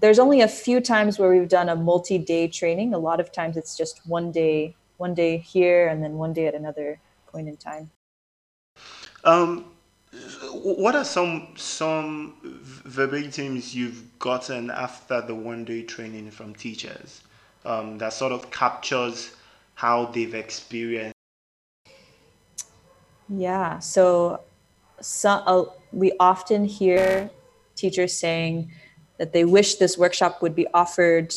there's 0.00 0.18
only 0.18 0.40
a 0.42 0.48
few 0.48 0.80
times 0.80 1.18
where 1.18 1.30
we've 1.30 1.48
done 1.48 1.68
a 1.68 1.76
multi-day 1.76 2.48
training. 2.48 2.94
A 2.94 2.98
lot 2.98 3.20
of 3.20 3.32
times 3.32 3.56
it's 3.56 3.76
just 3.76 4.06
one 4.06 4.30
day, 4.30 4.74
one 4.98 5.14
day 5.14 5.38
here, 5.38 5.88
and 5.88 6.02
then 6.02 6.14
one 6.14 6.32
day 6.32 6.46
at 6.46 6.54
another 6.54 7.00
point 7.26 7.48
in 7.48 7.56
time. 7.56 7.90
Um, 9.24 9.66
what 10.62 10.94
are 10.94 11.04
some 11.04 11.48
some 11.56 12.34
verbatims 12.42 13.74
you've 13.74 14.18
gotten 14.18 14.70
after 14.70 15.20
the 15.20 15.34
one 15.34 15.64
day 15.64 15.82
training 15.82 16.30
from 16.30 16.54
teachers 16.54 17.22
um, 17.64 17.98
that 17.98 18.12
sort 18.12 18.32
of 18.32 18.50
captures 18.50 19.34
how 19.74 20.06
they've 20.06 20.34
experienced? 20.34 21.14
Yeah, 23.28 23.80
so 23.80 24.40
some, 25.00 25.42
uh, 25.46 25.64
we 25.92 26.12
often 26.20 26.64
hear 26.64 27.28
teachers 27.74 28.16
saying 28.16 28.70
that 29.18 29.32
they 29.32 29.44
wish 29.44 29.76
this 29.76 29.96
workshop 29.96 30.42
would 30.42 30.54
be 30.54 30.66
offered 30.74 31.34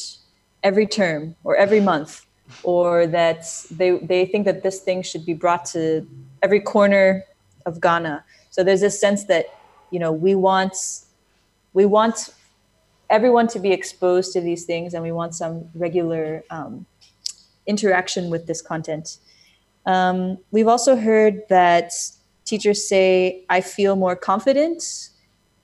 every 0.64 0.86
term 0.86 1.36
or 1.44 1.56
every 1.56 1.80
month, 1.80 2.26
or 2.64 3.08
that 3.08 3.46
they 3.72 3.98
they 4.00 4.26
think 4.26 4.46
that 4.46 4.64
this 4.64 4.80
thing 4.82 5.02
should 5.02 5.26
be 5.26 5.34
brought 5.34 5.66
to 5.66 6.08
every 6.42 6.60
corner 6.60 7.24
of 7.66 7.80
Ghana 7.82 8.24
so 8.50 8.64
there's 8.64 8.82
this 8.82 9.00
sense 9.00 9.26
that 9.26 9.46
you 9.92 10.00
know 10.00 10.12
we 10.12 10.36
want 10.36 10.76
we 11.74 11.86
want 11.86 12.34
everyone 13.10 13.48
to 13.48 13.60
be 13.60 13.72
exposed 13.72 14.34
to 14.34 14.42
these 14.42 14.66
things, 14.66 14.94
and 14.94 15.04
we 15.04 15.12
want 15.12 15.34
some 15.36 15.70
regular 15.74 16.44
um, 16.50 16.86
interaction 17.66 18.30
with 18.30 18.48
this 18.48 18.62
content. 18.62 19.18
Um, 19.86 20.38
we've 20.52 20.68
also 20.68 20.96
heard 20.96 21.44
that 21.50 21.92
teachers 22.46 22.88
say, 22.88 23.46
"I 23.50 23.62
feel 23.62 23.96
more 23.96 24.16
confident 24.16 25.10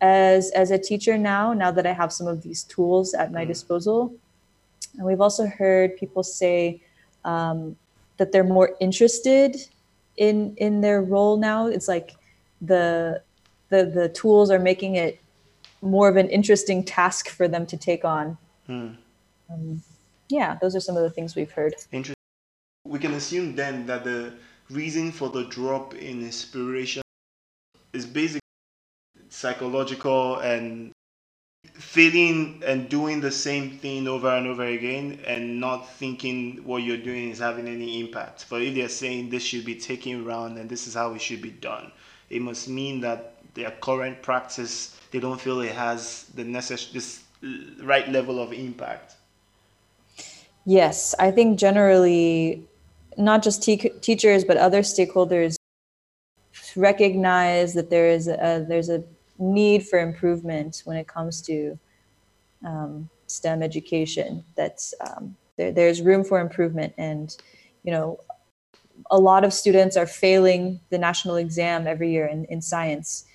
as 0.01 0.51
as 0.51 0.71
a 0.71 0.77
teacher 0.77 1.17
now. 1.17 1.53
Now 1.53 1.71
that 1.71 1.85
I 1.85 1.93
have 1.93 2.11
some 2.11 2.27
of 2.27 2.41
these 2.43 2.63
tools 2.63 3.13
at 3.13 3.31
my 3.31 3.45
mm. 3.45 3.47
disposal." 3.47 4.13
And 4.97 5.05
we've 5.05 5.21
also 5.21 5.45
heard 5.45 5.97
people 5.97 6.23
say 6.23 6.81
um, 7.25 7.75
that 8.17 8.31
they're 8.31 8.43
more 8.43 8.71
interested 8.79 9.57
in 10.17 10.55
in 10.57 10.81
their 10.81 11.01
role 11.01 11.37
now. 11.37 11.67
It's 11.67 11.87
like 11.87 12.15
the 12.61 13.21
the 13.69 13.85
the 13.85 14.09
tools 14.09 14.51
are 14.51 14.59
making 14.59 14.95
it 14.95 15.19
more 15.81 16.09
of 16.09 16.15
an 16.17 16.29
interesting 16.29 16.83
task 16.83 17.29
for 17.29 17.47
them 17.47 17.65
to 17.67 17.77
take 17.77 18.05
on. 18.05 18.37
Hmm. 18.67 18.89
Um, 19.49 19.83
yeah, 20.29 20.57
those 20.61 20.75
are 20.75 20.79
some 20.79 20.97
of 20.97 21.03
the 21.03 21.09
things 21.09 21.35
we've 21.35 21.51
heard. 21.51 21.75
Interesting. 21.91 22.15
We 22.85 22.99
can 22.99 23.13
assume 23.13 23.55
then 23.55 23.85
that 23.85 24.03
the 24.03 24.33
reason 24.69 25.11
for 25.11 25.29
the 25.29 25.43
drop 25.45 25.93
in 25.93 26.21
inspiration 26.23 27.03
is 27.93 28.05
basically 28.05 28.44
psychological 29.35 30.39
and 30.39 30.91
feeling 31.73 32.63
and 32.65 32.87
doing 32.87 33.19
the 33.19 33.31
same 33.31 33.71
thing 33.79 34.07
over 34.07 34.29
and 34.29 34.47
over 34.47 34.65
again 34.65 35.19
and 35.25 35.59
not 35.59 35.89
thinking 35.93 36.57
what 36.63 36.83
you're 36.83 37.05
doing 37.11 37.31
is 37.31 37.39
having 37.39 37.67
any 37.67 37.99
impact. 37.99 38.45
But 38.49 38.61
if 38.61 38.75
they're 38.75 38.87
saying 38.87 39.29
this 39.29 39.43
should 39.43 39.65
be 39.65 39.75
taken 39.75 40.25
around 40.25 40.57
and 40.57 40.69
this 40.69 40.87
is 40.87 40.93
how 40.93 41.13
it 41.13 41.21
should 41.21 41.41
be 41.41 41.51
done, 41.51 41.91
it 42.29 42.41
must 42.41 42.69
mean 42.69 43.01
that 43.01 43.35
their 43.55 43.71
current 43.71 44.21
practice 44.21 44.97
they 45.11 45.19
don't 45.19 45.39
feel 45.39 45.61
it 45.61 45.71
has 45.71 46.25
the 46.35 46.43
necessary 46.43 46.93
this 46.93 47.23
right 47.81 48.09
level 48.09 48.39
of 48.39 48.51
impact 48.53 49.15
yes 50.65 51.15
i 51.19 51.31
think 51.31 51.57
generally 51.57 52.67
not 53.17 53.41
just 53.41 53.63
te- 53.63 53.91
teachers 54.01 54.43
but 54.43 54.57
other 54.57 54.81
stakeholders 54.81 55.55
recognize 56.75 57.73
that 57.73 57.89
there 57.89 58.09
is 58.09 58.27
a 58.27 58.65
there's 58.67 58.89
a 58.89 59.03
need 59.37 59.85
for 59.85 59.99
improvement 59.99 60.81
when 60.85 60.97
it 60.97 61.07
comes 61.07 61.41
to 61.43 61.77
um, 62.65 63.09
STEM 63.27 63.61
education. 63.61 64.43
That's 64.55 64.93
um, 65.01 65.35
there, 65.57 65.71
there's 65.71 66.01
room 66.01 66.23
for 66.23 66.39
improvement, 66.39 66.93
and 66.97 67.35
you 67.83 67.91
know 67.91 68.19
a 69.11 69.17
lot 69.17 69.43
of 69.43 69.53
students 69.53 69.97
are 69.97 70.07
failing 70.07 70.79
the 70.89 70.97
national 70.97 71.35
exam 71.35 71.85
every 71.85 72.11
year 72.11 72.27
in, 72.27 72.45
in 72.45 72.61
science 72.61 73.25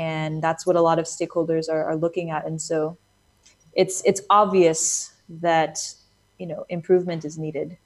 and 0.00 0.42
that's 0.42 0.66
what 0.66 0.76
a 0.76 0.80
lot 0.80 0.98
of 0.98 1.04
stakeholders 1.04 1.68
are, 1.68 1.84
are 1.84 1.96
looking 1.96 2.30
at. 2.30 2.46
And 2.46 2.60
so 2.60 2.96
it's 3.74 4.02
it's 4.04 4.22
obvious 4.30 5.12
that 5.28 5.78
you 6.38 6.46
know 6.46 6.64
improvement 6.70 7.24
is 7.24 7.38
needed. 7.38 7.76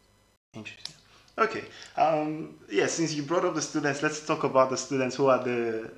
Interesting. 0.54 0.94
Okay 1.37 1.64
um, 1.96 2.54
yeah 2.70 2.87
since 2.87 3.12
you 3.12 3.24
brought 3.24 3.44
up 3.44 3.54
the 3.56 3.62
students 3.62 4.02
let's 4.04 4.24
talk 4.24 4.44
about 4.44 4.70
the 4.70 4.76
students 4.76 5.16
who 5.16 5.26
are 5.26 5.42
the 5.42 5.90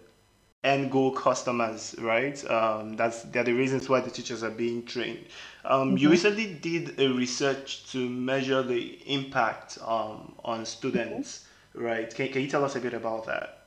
end 0.66 0.90
goal 0.90 1.12
customers, 1.12 1.94
right? 1.98 2.38
Um, 2.50 2.96
that's 2.96 3.22
they're 3.22 3.44
the 3.44 3.52
reasons 3.52 3.88
why 3.88 4.00
the 4.00 4.10
teachers 4.10 4.42
are 4.42 4.50
being 4.50 4.84
trained. 4.84 5.24
Um, 5.64 5.88
mm-hmm. 5.88 5.96
You 5.98 6.10
recently 6.10 6.54
did 6.54 6.98
a 7.00 7.08
research 7.08 7.90
to 7.92 8.08
measure 8.08 8.62
the 8.62 8.98
impact 9.06 9.78
um, 9.80 10.34
on 10.44 10.66
students, 10.66 11.46
mm-hmm. 11.74 11.86
right? 11.86 12.14
Can, 12.14 12.28
can 12.32 12.42
you 12.42 12.48
tell 12.48 12.64
us 12.64 12.74
a 12.74 12.80
bit 12.80 12.94
about 12.94 13.26
that? 13.26 13.66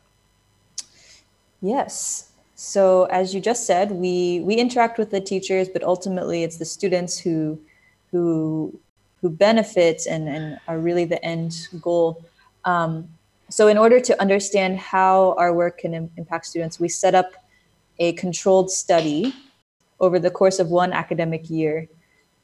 Yes. 1.62 2.32
So 2.56 3.06
as 3.06 3.34
you 3.34 3.40
just 3.40 3.66
said, 3.66 3.92
we 3.92 4.42
we 4.42 4.56
interact 4.56 4.98
with 4.98 5.12
the 5.12 5.22
teachers, 5.22 5.70
but 5.70 5.82
ultimately 5.84 6.44
it's 6.44 6.58
the 6.58 6.66
students 6.66 7.18
who 7.18 7.58
who 8.12 8.78
who 9.22 9.30
benefit 9.30 10.06
and, 10.06 10.28
and 10.28 10.60
are 10.68 10.80
really 10.80 11.06
the 11.06 11.24
end 11.24 11.68
goal. 11.82 12.24
Um, 12.66 13.08
so 13.50 13.68
in 13.68 13.78
order 13.78 14.00
to 14.00 14.22
understand 14.22 14.78
how 14.78 15.34
our 15.38 15.54
work 15.54 15.80
can 15.80 15.94
Im- 15.94 16.12
impact 16.18 16.46
students, 16.46 16.80
we 16.80 16.90
set 16.90 17.16
up 17.16 17.34
a 18.00 18.14
controlled 18.14 18.72
study 18.72 19.34
over 20.00 20.20
the 20.20 20.32
course 20.32 20.60
of 20.60 20.70
one 20.70 20.94
academic 20.94 21.50
year. 21.50 21.88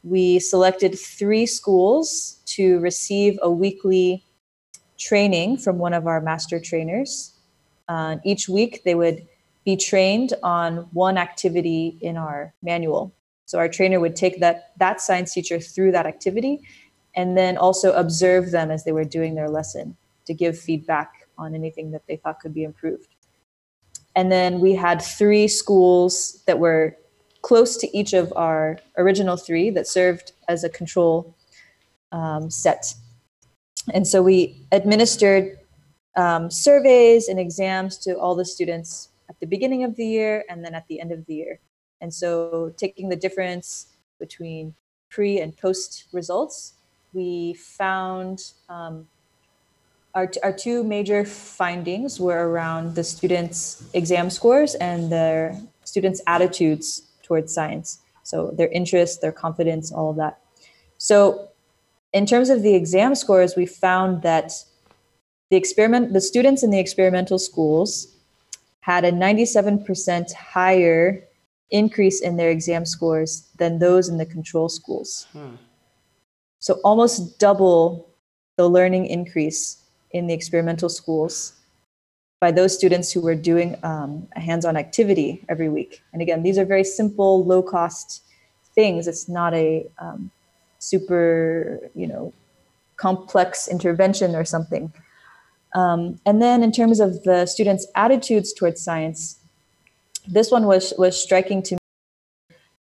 We 0.03 0.39
selected 0.39 0.99
three 0.99 1.45
schools 1.45 2.39
to 2.47 2.79
receive 2.79 3.39
a 3.41 3.49
weekly 3.49 4.25
training 4.97 5.57
from 5.57 5.77
one 5.77 5.93
of 5.93 6.07
our 6.07 6.21
master 6.21 6.59
trainers. 6.59 7.33
Uh, 7.87 8.17
each 8.23 8.49
week, 8.49 8.83
they 8.83 8.95
would 8.95 9.25
be 9.63 9.75
trained 9.75 10.33
on 10.43 10.87
one 10.93 11.17
activity 11.17 11.97
in 12.01 12.17
our 12.17 12.53
manual. 12.61 13.13
So 13.45 13.57
our 13.59 13.69
trainer 13.69 13.99
would 13.99 14.15
take 14.15 14.39
that 14.39 14.71
that 14.77 15.01
science 15.01 15.33
teacher 15.33 15.59
through 15.59 15.91
that 15.91 16.05
activity, 16.05 16.61
and 17.15 17.37
then 17.37 17.57
also 17.57 17.93
observe 17.93 18.51
them 18.51 18.71
as 18.71 18.83
they 18.83 18.91
were 18.91 19.05
doing 19.05 19.35
their 19.35 19.49
lesson. 19.49 19.97
To 20.25 20.33
give 20.33 20.57
feedback 20.57 21.27
on 21.37 21.53
anything 21.53 21.91
that 21.91 22.05
they 22.07 22.15
thought 22.17 22.39
could 22.39 22.53
be 22.53 22.63
improved. 22.63 23.07
And 24.15 24.31
then 24.31 24.59
we 24.59 24.75
had 24.75 25.01
three 25.01 25.47
schools 25.47 26.41
that 26.47 26.59
were 26.59 26.97
close 27.41 27.77
to 27.77 27.97
each 27.97 28.13
of 28.13 28.33
our 28.35 28.79
original 28.97 29.37
three 29.37 29.69
that 29.69 29.87
served 29.87 30.31
as 30.47 30.63
a 30.63 30.69
control 30.69 31.35
um, 32.11 32.49
set. 32.49 32.95
And 33.93 34.07
so 34.07 34.23
we 34.23 34.65
administered 34.71 35.59
um, 36.15 36.49
surveys 36.49 37.27
and 37.27 37.39
exams 37.39 37.97
to 37.99 38.17
all 38.17 38.35
the 38.35 38.45
students 38.45 39.09
at 39.29 39.39
the 39.39 39.45
beginning 39.45 39.83
of 39.83 39.95
the 39.95 40.05
year 40.05 40.43
and 40.49 40.63
then 40.63 40.73
at 40.73 40.87
the 40.87 40.99
end 40.99 41.11
of 41.11 41.25
the 41.25 41.35
year. 41.35 41.59
And 42.01 42.13
so 42.13 42.73
taking 42.77 43.09
the 43.09 43.15
difference 43.15 43.87
between 44.19 44.73
pre 45.09 45.39
and 45.39 45.55
post 45.55 46.05
results, 46.11 46.73
we 47.13 47.53
found 47.53 48.53
um, 48.69 49.07
our, 50.15 50.31
our 50.43 50.53
two 50.53 50.83
major 50.83 51.25
findings 51.25 52.19
were 52.19 52.49
around 52.49 52.95
the 52.95 53.03
students' 53.03 53.83
exam 53.93 54.29
scores 54.29 54.73
and 54.75 55.11
their 55.11 55.59
students' 55.83 56.21
attitudes 56.25 57.03
towards 57.21 57.53
science. 57.53 57.99
So 58.23 58.51
their 58.51 58.69
interest, 58.69 59.21
their 59.21 59.33
confidence, 59.33 59.91
all 59.91 60.09
of 60.09 60.15
that. 60.15 60.39
So 60.97 61.49
in 62.13 62.25
terms 62.25 62.49
of 62.49 62.63
the 62.63 62.73
exam 62.73 63.13
scores, 63.13 63.55
we 63.57 63.65
found 63.65 64.21
that 64.21 64.53
the 65.51 65.57
experiment, 65.57 66.13
the 66.13 66.21
students 66.21 66.63
in 66.63 66.71
the 66.71 66.79
experimental 66.79 67.37
schools 67.37 68.07
had 68.79 69.03
a 69.03 69.11
97% 69.11 70.33
higher 70.33 71.23
increase 71.71 72.21
in 72.21 72.37
their 72.37 72.51
exam 72.51 72.85
scores 72.85 73.49
than 73.57 73.79
those 73.79 74.07
in 74.07 74.17
the 74.17 74.25
control 74.25 74.69
schools. 74.69 75.27
Hmm. 75.33 75.55
So 76.59 76.75
almost 76.83 77.37
double 77.37 78.09
the 78.55 78.69
learning 78.69 79.07
increase 79.07 79.84
in 80.15 80.27
the 80.27 80.33
experimental 80.33 80.87
schools 80.87 81.53
by 82.39 82.51
those 82.51 82.73
students 82.73 83.11
who 83.11 83.21
were 83.21 83.35
doing 83.35 83.75
um, 83.83 84.27
a 84.35 84.39
hands-on 84.39 84.77
activity 84.77 85.43
every 85.49 85.69
week. 85.69 86.01
And 86.13 86.21
again, 86.21 86.41
these 86.41 86.57
are 86.57 86.65
very 86.65 86.85
simple, 86.85 87.43
low-cost 87.43 88.23
things. 88.73 89.07
It's 89.07 89.27
not 89.27 89.53
a 89.53 89.85
um, 89.99 90.31
super, 90.79 91.79
you 91.95 92.07
know, 92.07 92.33
complex 92.95 93.67
intervention 93.67 94.35
or 94.35 94.45
something. 94.45 94.93
Um, 95.73 96.19
and 96.25 96.41
then 96.41 96.63
in 96.63 96.71
terms 96.71 97.01
of 97.01 97.23
the 97.23 97.45
students' 97.45 97.85
attitudes 97.95 98.53
towards 98.53 98.81
science, 98.81 99.37
this 100.25 100.49
one 100.49 100.65
was 100.65 100.93
was 100.97 101.21
striking 101.21 101.61
to 101.63 101.75
me. 101.75 101.79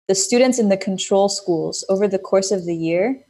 The 0.08 0.16
students 0.16 0.58
in 0.58 0.70
the 0.70 0.78
control 0.78 1.30
schools 1.30 1.86
over 1.90 2.08
the 2.08 2.18
course 2.18 2.52
of 2.52 2.66
the 2.66 2.76
year, 2.76 3.24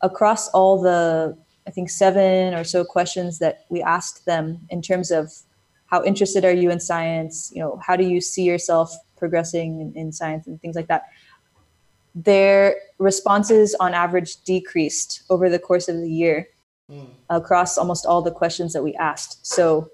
across 0.00 0.48
all 0.48 0.82
the 0.82 1.36
I 1.66 1.70
think 1.70 1.88
seven 1.90 2.54
or 2.54 2.64
so 2.64 2.84
questions 2.84 3.38
that 3.38 3.64
we 3.70 3.82
asked 3.82 4.26
them 4.26 4.60
in 4.68 4.82
terms 4.82 5.10
of 5.10 5.32
how 5.86 6.04
interested 6.04 6.44
are 6.44 6.52
you 6.52 6.70
in 6.70 6.80
science? 6.80 7.50
You 7.54 7.62
know, 7.62 7.80
how 7.86 7.96
do 7.96 8.04
you 8.04 8.20
see 8.20 8.42
yourself 8.42 8.94
progressing 9.16 9.80
in, 9.80 9.92
in 9.94 10.12
science 10.12 10.46
and 10.46 10.60
things 10.60 10.76
like 10.76 10.88
that? 10.88 11.04
Their 12.14 12.76
responses 12.98 13.74
on 13.80 13.94
average 13.94 14.42
decreased 14.44 15.22
over 15.30 15.48
the 15.48 15.58
course 15.58 15.88
of 15.88 15.96
the 15.96 16.10
year 16.10 16.48
mm. 16.90 17.08
across 17.30 17.78
almost 17.78 18.06
all 18.06 18.22
the 18.22 18.30
questions 18.30 18.72
that 18.72 18.82
we 18.82 18.94
asked. 18.96 19.46
So 19.46 19.88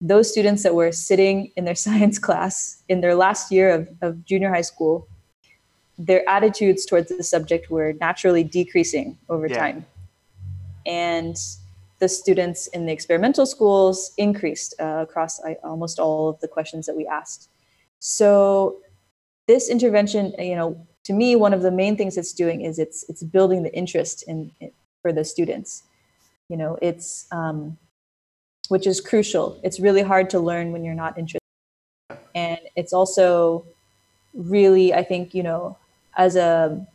those 0.00 0.30
students 0.30 0.62
that 0.62 0.74
were 0.74 0.92
sitting 0.92 1.50
in 1.56 1.64
their 1.64 1.74
science 1.86 2.18
class 2.18 2.82
in 2.88 3.00
their 3.00 3.14
last 3.14 3.50
year 3.50 3.70
of, 3.70 3.88
of 4.02 4.24
junior 4.24 4.50
high 4.50 4.62
school, 4.62 5.08
their 5.98 6.26
attitudes 6.28 6.86
towards 6.86 7.08
the 7.08 7.24
subject 7.24 7.70
were 7.70 7.92
naturally 8.00 8.44
decreasing 8.44 9.18
over 9.28 9.48
yeah. 9.48 9.58
time 9.58 9.86
and 10.88 11.36
the 12.00 12.08
students 12.08 12.66
in 12.68 12.86
the 12.86 12.92
experimental 12.92 13.44
schools 13.44 14.12
increased 14.16 14.74
uh, 14.80 15.04
across 15.06 15.40
uh, 15.44 15.54
almost 15.62 15.98
all 15.98 16.28
of 16.28 16.40
the 16.40 16.48
questions 16.48 16.86
that 16.86 16.96
we 16.96 17.06
asked. 17.06 17.48
So 17.98 18.76
this 19.46 19.68
intervention, 19.68 20.32
you 20.38 20.56
know, 20.56 20.86
to 21.04 21.12
me, 21.12 21.36
one 21.36 21.52
of 21.52 21.62
the 21.62 21.70
main 21.70 21.96
things 21.96 22.16
it's 22.16 22.32
doing 22.32 22.62
is 22.62 22.78
it's 22.78 23.04
it's 23.08 23.22
building 23.22 23.62
the 23.62 23.74
interest 23.74 24.24
in, 24.28 24.52
for 25.02 25.12
the 25.12 25.24
students. 25.24 25.82
You 26.48 26.56
know, 26.56 26.78
it's 26.80 27.26
um, 27.32 27.78
which 28.68 28.86
is 28.86 29.00
crucial. 29.00 29.58
It's 29.62 29.80
really 29.80 30.02
hard 30.02 30.30
to 30.30 30.38
learn 30.38 30.72
when 30.72 30.84
you're 30.84 30.94
not 30.94 31.18
interested, 31.18 31.40
and 32.34 32.60
it's 32.76 32.92
also 32.92 33.64
really, 34.34 34.94
I 34.94 35.02
think, 35.02 35.34
you 35.34 35.42
know, 35.42 35.76
as 36.16 36.36
a 36.36 36.86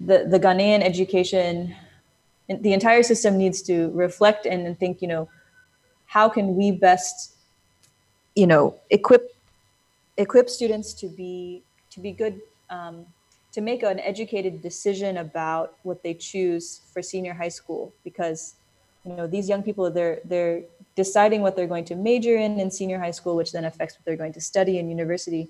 the 0.00 0.26
the 0.30 0.40
Ghanaian 0.40 0.80
education 0.82 1.74
the 2.48 2.72
entire 2.72 3.02
system 3.02 3.38
needs 3.38 3.62
to 3.62 3.90
reflect 3.92 4.46
and 4.46 4.78
think 4.78 5.00
you 5.00 5.08
know 5.08 5.28
how 6.06 6.28
can 6.28 6.56
we 6.56 6.70
best 6.70 7.34
you 8.34 8.46
know 8.46 8.74
equip 8.90 9.34
equip 10.16 10.48
students 10.48 10.92
to 10.92 11.08
be 11.08 11.62
to 11.90 12.00
be 12.00 12.12
good 12.12 12.40
um, 12.70 13.06
to 13.52 13.60
make 13.60 13.82
an 13.82 14.00
educated 14.00 14.60
decision 14.62 15.18
about 15.18 15.76
what 15.84 16.02
they 16.02 16.14
choose 16.14 16.80
for 16.92 17.00
senior 17.02 17.32
high 17.32 17.48
school? 17.48 17.92
Because 18.02 18.54
you 19.04 19.14
know 19.14 19.26
these 19.26 19.48
young 19.48 19.62
people 19.62 19.90
they're 19.90 20.20
they're 20.24 20.62
deciding 20.96 21.40
what 21.42 21.56
they're 21.56 21.66
going 21.66 21.84
to 21.84 21.94
major 21.94 22.36
in 22.36 22.58
in 22.58 22.70
senior 22.70 22.98
high 22.98 23.10
school 23.10 23.36
which 23.36 23.52
then 23.52 23.64
affects 23.64 23.94
what 23.96 24.04
they're 24.04 24.16
going 24.16 24.32
to 24.32 24.40
study 24.40 24.78
in 24.78 24.88
university. 24.88 25.48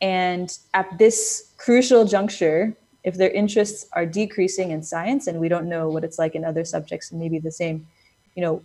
And 0.00 0.56
at 0.74 0.98
this 0.98 1.52
crucial 1.56 2.04
juncture 2.04 2.76
if 3.04 3.16
their 3.16 3.30
interests 3.30 3.86
are 3.92 4.06
decreasing 4.06 4.70
in 4.70 4.82
science 4.82 5.26
and 5.26 5.38
we 5.38 5.48
don't 5.48 5.68
know 5.68 5.88
what 5.88 6.04
it's 6.04 6.18
like 6.18 6.34
in 6.34 6.44
other 6.44 6.64
subjects 6.64 7.10
and 7.10 7.20
maybe 7.20 7.38
the 7.38 7.52
same 7.52 7.86
you 8.34 8.42
know 8.42 8.62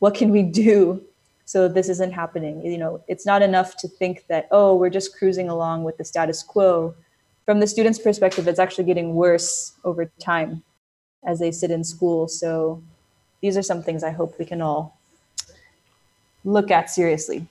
what 0.00 0.14
can 0.14 0.30
we 0.30 0.42
do 0.42 1.02
so 1.50 1.66
this 1.66 1.88
isn't 1.88 2.12
happening? 2.12 2.64
You 2.64 2.78
know 2.78 3.02
it's 3.08 3.26
not 3.26 3.42
enough 3.42 3.76
to 3.78 3.88
think 3.88 4.24
that 4.28 4.46
oh 4.52 4.76
we're 4.76 4.96
just 4.98 5.16
cruising 5.18 5.48
along 5.48 5.82
with 5.82 5.96
the 5.98 6.04
status 6.04 6.44
quo. 6.44 6.94
From 7.44 7.58
the 7.58 7.66
student's 7.66 7.98
perspective 7.98 8.46
it's 8.46 8.60
actually 8.60 8.84
getting 8.84 9.16
worse 9.16 9.72
over 9.82 10.04
time 10.20 10.62
as 11.24 11.40
they 11.40 11.50
sit 11.50 11.72
in 11.72 11.82
school. 11.82 12.28
So 12.28 12.80
these 13.42 13.56
are 13.56 13.62
some 13.62 13.82
things 13.82 14.04
i 14.04 14.10
hope 14.10 14.38
we 14.38 14.44
can 14.44 14.62
all 14.62 14.98
look 16.44 16.70
at 16.70 16.88
seriously. 16.88 17.46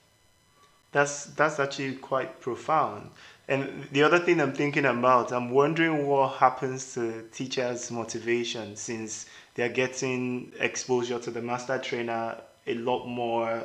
That's 0.92 1.26
that's 1.26 1.60
actually 1.60 1.96
quite 1.96 2.40
profound 2.40 3.10
and 3.50 3.88
the 3.90 4.04
other 4.04 4.20
thing 4.20 4.40
I'm 4.40 4.52
thinking 4.52 4.84
about, 4.84 5.32
I'm 5.32 5.50
wondering 5.50 6.06
what 6.06 6.34
happens 6.34 6.94
to 6.94 7.24
teachers' 7.32 7.90
motivation 7.90 8.76
since 8.76 9.26
they're 9.56 9.68
getting 9.68 10.52
exposure 10.60 11.18
to 11.18 11.30
the 11.32 11.42
master 11.42 11.76
trainer 11.78 12.40
a 12.68 12.74
lot 12.74 13.06
more 13.06 13.64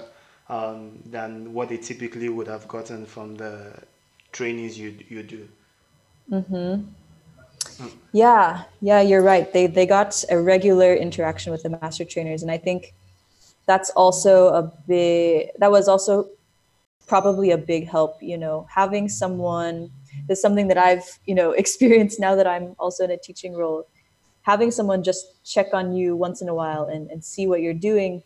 um, 0.50 0.98
than 1.06 1.54
what 1.54 1.70
they 1.70 1.78
typically 1.78 2.30
would 2.30 2.48
have 2.48 2.68
gotten 2.68 3.06
from 3.06 3.36
the 3.36 3.74
trainings 4.32 4.78
you 4.78 4.98
you 5.08 5.22
do. 5.22 5.48
Mm-hmm. 6.32 6.82
Mm. 7.84 7.92
Yeah, 8.12 8.64
yeah, 8.82 9.02
you're 9.02 9.22
right. 9.22 9.54
They 9.54 9.68
they 9.68 9.86
got 9.86 10.24
a 10.32 10.42
regular 10.42 10.96
interaction 10.96 11.52
with 11.52 11.62
the 11.62 11.70
master 11.70 12.06
trainers, 12.06 12.42
and 12.42 12.50
I 12.50 12.58
think 12.58 12.96
that's 13.68 13.92
also 13.92 14.48
a 14.48 14.64
big. 14.88 15.52
That 15.60 15.70
was 15.70 15.88
also 15.88 16.30
probably 17.08 17.52
a 17.52 17.58
big 17.58 17.88
help 17.88 18.22
you 18.22 18.38
know 18.38 18.68
having 18.70 19.08
someone 19.08 19.90
is 20.30 20.42
something 20.42 20.68
that 20.68 20.78
i've 20.78 21.20
you 21.26 21.36
know 21.36 21.52
experienced 21.64 22.20
now 22.20 22.36
that 22.36 22.48
i'm 22.48 22.76
also 22.80 23.04
in 23.04 23.12
a 23.12 23.18
teaching 23.18 23.56
role. 23.56 23.88
Having 24.44 24.70
someone 24.70 25.02
just 25.02 25.44
check 25.44 25.74
on 25.74 25.96
you 25.96 26.16
once 26.16 26.40
in 26.40 26.50
a 26.50 26.54
while 26.54 26.84
and, 26.84 27.10
and 27.10 27.26
see 27.26 27.48
what 27.48 27.62
you're 27.62 27.74
doing 27.74 28.22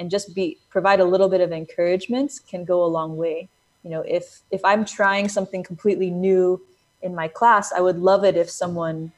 and 0.00 0.10
just 0.10 0.34
be 0.34 0.58
provide 0.68 0.98
a 0.98 1.04
little 1.04 1.28
bit 1.28 1.40
of 1.40 1.52
encouragement 1.52 2.40
can 2.48 2.64
go 2.64 2.82
a 2.84 2.86
long 2.86 3.16
way. 3.16 3.48
You 3.84 3.90
know 3.90 4.00
if 4.00 4.40
if 4.50 4.64
i'm 4.64 4.84
trying 4.84 5.28
something 5.28 5.62
completely 5.62 6.10
new 6.10 6.60
in 7.02 7.14
my 7.14 7.28
class 7.28 7.70
i 7.72 7.80
would 7.80 7.98
love 7.98 8.24
it 8.24 8.36
if 8.36 8.48
someone 8.50 9.12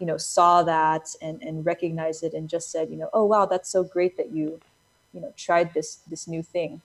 you 0.00 0.06
know 0.06 0.16
saw 0.16 0.62
that 0.64 1.06
and 1.22 1.40
and 1.42 1.64
recognized 1.64 2.24
it 2.24 2.34
and 2.34 2.48
just 2.48 2.72
said 2.72 2.90
you 2.90 2.96
know 2.96 3.08
oh 3.12 3.24
wow 3.24 3.46
that's 3.46 3.70
so 3.70 3.84
great 3.84 4.16
that 4.16 4.32
you 4.32 4.60
you 5.12 5.20
know 5.20 5.32
tried 5.36 5.72
this 5.74 6.00
this 6.10 6.26
new 6.26 6.42
thing 6.42 6.80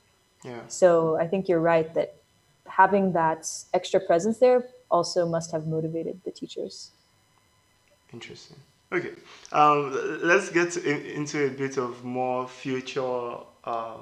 yeah. 0.46 0.68
So 0.68 1.18
I 1.18 1.28
think 1.28 1.48
you're 1.48 1.60
right 1.60 1.94
that 1.94 2.16
having 2.68 3.14
that 3.14 3.48
extra 3.74 4.00
presence 4.00 4.40
there 4.40 4.68
also 4.90 5.28
must 5.28 5.52
have 5.52 5.68
motivated 5.68 6.22
the 6.24 6.32
teachers. 6.32 6.92
Interesting. 8.14 8.58
Okay, 8.92 9.14
um, 9.52 9.92
let's 10.24 10.50
get 10.50 10.72
to, 10.72 11.14
into 11.16 11.48
a 11.48 11.50
bit 11.50 11.78
of 11.78 12.04
more 12.04 12.48
future 12.48 13.38
uh, 13.64 13.98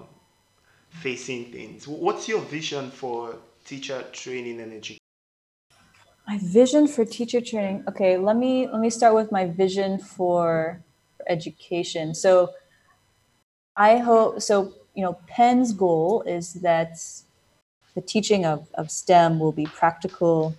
facing 0.90 1.52
things. 1.52 1.88
What's 1.88 2.28
your 2.28 2.42
vision 2.42 2.92
for 2.92 3.38
teacher 3.66 4.04
training 4.12 4.60
and 4.60 4.74
education? 4.74 5.00
My 6.28 6.38
vision 6.38 6.88
for 6.88 7.06
teacher 7.06 7.42
training. 7.42 7.86
Okay, 7.88 8.18
let 8.18 8.36
me 8.36 8.68
let 8.68 8.80
me 8.80 8.90
start 8.90 9.16
with 9.16 9.32
my 9.32 9.46
vision 9.48 10.00
for 10.00 10.84
education. 11.28 12.14
So 12.14 12.54
I 13.76 13.98
hope 13.98 14.42
so 14.42 14.74
you 14.94 15.04
know, 15.04 15.18
PEN's 15.28 15.74
goal 15.74 16.24
is 16.24 16.54
that 16.56 16.98
the 17.96 18.02
teaching 18.02 18.46
of, 18.46 18.68
of 18.76 18.90
STEM 18.92 19.40
will 19.40 19.52
be 19.52 19.66
practical 19.66 20.56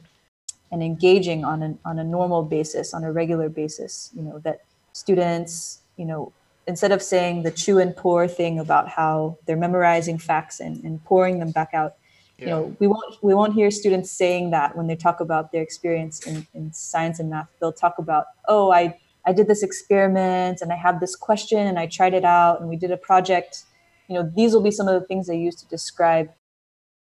and 0.70 0.82
engaging 0.82 1.44
on, 1.44 1.62
an, 1.62 1.78
on 1.84 1.98
a 1.98 2.04
normal 2.04 2.42
basis, 2.42 2.94
on 2.94 3.04
a 3.04 3.12
regular 3.12 3.48
basis, 3.48 4.10
you 4.14 4.22
know, 4.22 4.38
that 4.40 4.62
students, 4.92 5.80
you 5.96 6.04
know, 6.04 6.32
instead 6.66 6.92
of 6.92 7.02
saying 7.02 7.42
the 7.42 7.50
chew 7.50 7.78
and 7.78 7.94
pour 7.96 8.26
thing 8.26 8.58
about 8.58 8.88
how 8.88 9.36
they're 9.46 9.56
memorizing 9.56 10.18
facts 10.18 10.60
and, 10.60 10.82
and 10.82 11.04
pouring 11.04 11.38
them 11.38 11.50
back 11.50 11.70
out, 11.74 11.94
yeah. 12.38 12.44
you 12.44 12.50
know, 12.50 12.76
we 12.80 12.86
won't 12.86 13.22
we 13.22 13.34
won't 13.34 13.54
hear 13.54 13.70
students 13.70 14.10
saying 14.10 14.50
that 14.50 14.76
when 14.76 14.86
they 14.86 14.96
talk 14.96 15.20
about 15.20 15.52
their 15.52 15.62
experience 15.62 16.26
in, 16.26 16.46
in 16.54 16.72
science 16.72 17.20
and 17.20 17.30
math. 17.30 17.48
They'll 17.60 17.72
talk 17.72 17.98
about, 17.98 18.26
oh, 18.48 18.72
I 18.72 18.98
I 19.26 19.32
did 19.32 19.46
this 19.46 19.62
experiment 19.62 20.60
and 20.60 20.72
I 20.72 20.76
had 20.76 21.00
this 21.00 21.16
question 21.16 21.66
and 21.66 21.78
I 21.78 21.86
tried 21.86 22.14
it 22.14 22.24
out 22.24 22.60
and 22.60 22.68
we 22.68 22.76
did 22.76 22.90
a 22.90 22.96
project. 22.96 23.64
You 24.08 24.16
know, 24.16 24.32
these 24.34 24.52
will 24.52 24.62
be 24.62 24.70
some 24.70 24.88
of 24.88 25.00
the 25.00 25.06
things 25.06 25.26
they 25.26 25.38
use 25.38 25.56
to 25.56 25.66
describe 25.66 26.30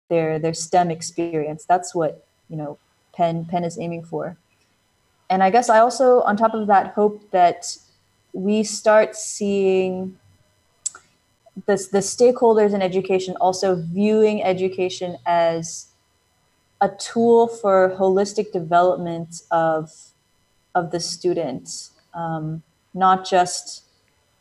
their 0.10 0.40
their 0.40 0.54
STEM 0.54 0.92
experience. 0.92 1.66
That's 1.66 1.96
what 1.96 2.26
you 2.50 2.58
know 2.58 2.78
PEN 3.14 3.46
PEN 3.46 3.64
is 3.64 3.80
aiming 3.80 4.04
for. 4.04 4.38
And 5.30 5.44
I 5.44 5.52
guess 5.52 5.70
I 5.70 5.80
also, 5.80 6.22
on 6.22 6.38
top 6.38 6.56
of 6.56 6.68
that, 6.68 6.94
hope 6.94 7.30
that 7.32 7.78
we 8.34 8.64
start 8.64 9.16
seeing 9.16 10.18
the, 11.66 11.76
the 11.92 12.00
stakeholders 12.00 12.74
in 12.74 12.82
education 12.82 13.36
also 13.40 13.76
viewing 13.76 14.44
education 14.44 15.18
as 15.26 15.88
a 16.82 16.90
tool 16.90 17.48
for 17.48 17.96
holistic 17.98 18.52
development 18.52 19.42
of 19.52 19.92
of 20.76 20.92
the 20.92 21.00
student, 21.00 21.90
um, 22.14 22.64
not 22.94 23.26
just 23.26 23.84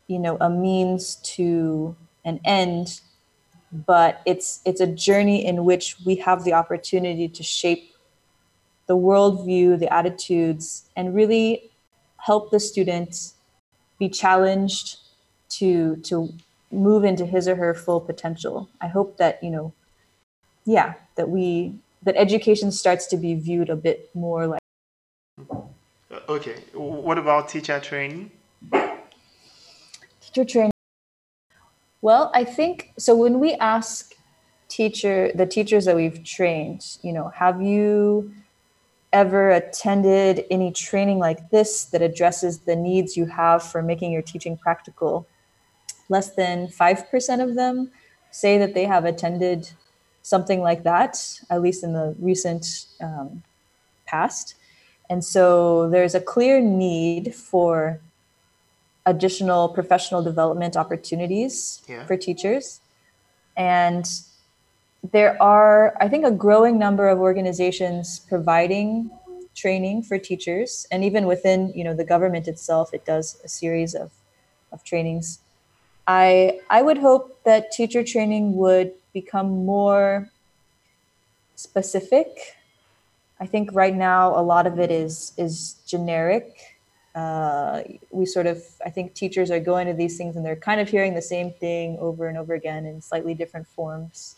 you 0.07 0.19
know 0.19 0.37
a 0.39 0.49
means 0.49 1.15
to 1.35 1.95
an 2.25 2.39
end, 2.45 3.01
but 3.71 4.21
it's 4.25 4.61
it's 4.65 4.81
a 4.81 4.87
journey 4.87 5.45
in 5.45 5.65
which 5.65 5.95
we 6.05 6.15
have 6.15 6.43
the 6.43 6.53
opportunity 6.53 7.27
to 7.27 7.43
shape 7.43 7.93
the 8.87 8.97
worldview, 8.97 9.79
the 9.79 9.91
attitudes, 9.93 10.89
and 10.95 11.13
really 11.13 11.69
help 12.17 12.51
the 12.51 12.59
student 12.59 13.33
be 13.99 14.09
challenged 14.09 14.97
to 15.49 15.97
to 15.97 16.33
move 16.71 17.03
into 17.03 17.25
his 17.25 17.47
or 17.47 17.55
her 17.55 17.73
full 17.73 18.01
potential. 18.01 18.69
I 18.81 18.87
hope 18.87 19.17
that 19.17 19.43
you 19.43 19.51
know, 19.51 19.73
yeah, 20.65 20.95
that 21.15 21.29
we 21.29 21.75
that 22.03 22.15
education 22.15 22.71
starts 22.71 23.07
to 23.07 23.17
be 23.17 23.35
viewed 23.35 23.69
a 23.69 23.75
bit 23.75 24.09
more 24.13 24.47
like. 24.47 24.61
Uh, 26.11 26.19
okay, 26.27 26.55
what 26.73 27.17
about 27.17 27.49
teacher 27.49 27.79
training? 27.79 28.31
Teacher 30.21 30.45
training. 30.45 30.71
Well, 32.01 32.31
I 32.33 32.43
think 32.43 32.93
so. 32.97 33.15
When 33.15 33.39
we 33.39 33.53
ask 33.55 34.13
teacher 34.69 35.31
the 35.35 35.45
teachers 35.45 35.85
that 35.85 35.95
we've 35.95 36.23
trained, 36.23 36.97
you 37.01 37.11
know, 37.11 37.29
have 37.29 37.61
you 37.61 38.31
ever 39.11 39.49
attended 39.51 40.45
any 40.51 40.71
training 40.71 41.19
like 41.19 41.49
this 41.49 41.85
that 41.85 42.01
addresses 42.01 42.59
the 42.59 42.75
needs 42.75 43.17
you 43.17 43.25
have 43.25 43.63
for 43.63 43.81
making 43.81 44.11
your 44.11 44.21
teaching 44.21 44.55
practical, 44.55 45.27
less 46.09 46.31
than 46.35 46.67
5% 46.67 47.43
of 47.43 47.55
them 47.55 47.91
say 48.31 48.57
that 48.59 48.73
they 48.75 48.85
have 48.85 49.05
attended 49.05 49.71
something 50.21 50.61
like 50.61 50.83
that, 50.83 51.41
at 51.49 51.61
least 51.61 51.83
in 51.83 51.93
the 51.93 52.15
recent 52.19 52.85
um, 53.01 53.41
past. 54.05 54.55
And 55.09 55.25
so 55.25 55.89
there's 55.89 56.13
a 56.13 56.21
clear 56.21 56.61
need 56.61 57.33
for 57.33 57.99
additional 59.05 59.69
professional 59.69 60.21
development 60.23 60.75
opportunities 60.77 61.81
yeah. 61.87 62.05
for 62.05 62.17
teachers. 62.17 62.81
And 63.57 64.05
there 65.11 65.41
are, 65.41 65.95
I 65.99 66.07
think, 66.07 66.25
a 66.25 66.31
growing 66.31 66.77
number 66.77 67.07
of 67.07 67.19
organizations 67.19 68.19
providing 68.19 69.09
training 69.55 70.03
for 70.03 70.17
teachers, 70.17 70.87
and 70.91 71.03
even 71.03 71.25
within, 71.25 71.73
you 71.75 71.83
know, 71.83 71.93
the 71.93 72.03
government 72.03 72.47
itself, 72.47 72.93
it 72.93 73.05
does 73.05 73.39
a 73.43 73.47
series 73.47 73.93
of, 73.95 74.11
of 74.71 74.83
trainings. 74.83 75.39
I 76.07 76.59
I 76.69 76.81
would 76.81 76.97
hope 76.97 77.43
that 77.43 77.71
teacher 77.71 78.03
training 78.03 78.55
would 78.55 78.93
become 79.13 79.65
more 79.65 80.29
specific. 81.55 82.55
I 83.39 83.45
think 83.45 83.69
right 83.73 83.95
now 83.95 84.37
a 84.37 84.41
lot 84.41 84.65
of 84.65 84.79
it 84.79 84.91
is 84.91 85.33
is 85.37 85.75
generic. 85.85 86.68
Uh, 87.15 87.81
we 88.11 88.25
sort 88.25 88.45
of 88.45 88.63
I 88.85 88.89
think 88.89 89.13
teachers 89.13 89.49
are 89.49 89.59
going 89.59 89.87
to 89.87 89.93
these 89.93 90.15
things 90.17 90.35
and 90.35 90.45
they're 90.45 90.55
kind 90.55 90.79
of 90.79 90.87
hearing 90.87 91.15
the 91.15 91.21
same 91.21 91.51
thing 91.51 91.97
over 91.99 92.27
and 92.27 92.37
over 92.37 92.53
again 92.53 92.85
in 92.85 93.01
slightly 93.01 93.33
different 93.33 93.67
forms. 93.67 94.35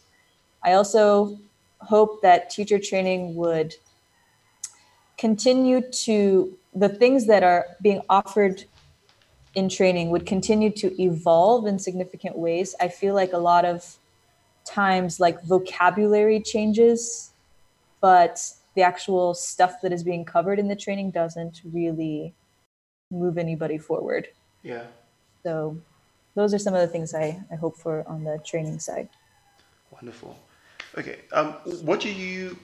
I 0.63 0.73
also 0.73 1.37
hope 1.79 2.21
that 2.21 2.49
teacher 2.49 2.79
training 2.79 3.35
would 3.35 3.75
continue 5.17 5.81
to, 5.91 6.57
the 6.73 6.89
things 6.89 7.27
that 7.27 7.43
are 7.43 7.65
being 7.81 8.01
offered 8.09 8.63
in 9.53 9.67
training 9.67 10.09
would 10.09 10.25
continue 10.25 10.71
to 10.71 11.01
evolve 11.01 11.67
in 11.67 11.77
significant 11.77 12.37
ways. 12.37 12.73
I 12.79 12.87
feel 12.87 13.13
like 13.13 13.33
a 13.33 13.37
lot 13.37 13.65
of 13.65 13.97
times, 14.65 15.19
like 15.19 15.43
vocabulary 15.43 16.39
changes, 16.39 17.31
but 17.99 18.41
the 18.75 18.81
actual 18.81 19.33
stuff 19.33 19.81
that 19.81 19.91
is 19.91 20.03
being 20.03 20.23
covered 20.23 20.57
in 20.57 20.67
the 20.67 20.75
training 20.75 21.11
doesn't 21.11 21.61
really 21.71 22.33
move 23.11 23.37
anybody 23.37 23.77
forward. 23.77 24.27
Yeah. 24.63 24.85
So 25.43 25.77
those 26.35 26.53
are 26.53 26.59
some 26.59 26.73
of 26.73 26.81
the 26.81 26.87
things 26.87 27.13
I, 27.13 27.41
I 27.51 27.55
hope 27.55 27.77
for 27.77 28.07
on 28.07 28.23
the 28.23 28.39
training 28.45 28.79
side. 28.79 29.09
Wonderful. 29.91 30.37
Okay. 30.97 31.19
Um, 31.31 31.53
what 31.83 31.99
do 31.99 32.11
you 32.11 32.57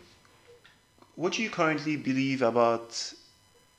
what 1.15 1.33
do 1.33 1.41
you 1.41 1.49
currently 1.49 1.97
believe 1.97 2.41
about 2.41 3.13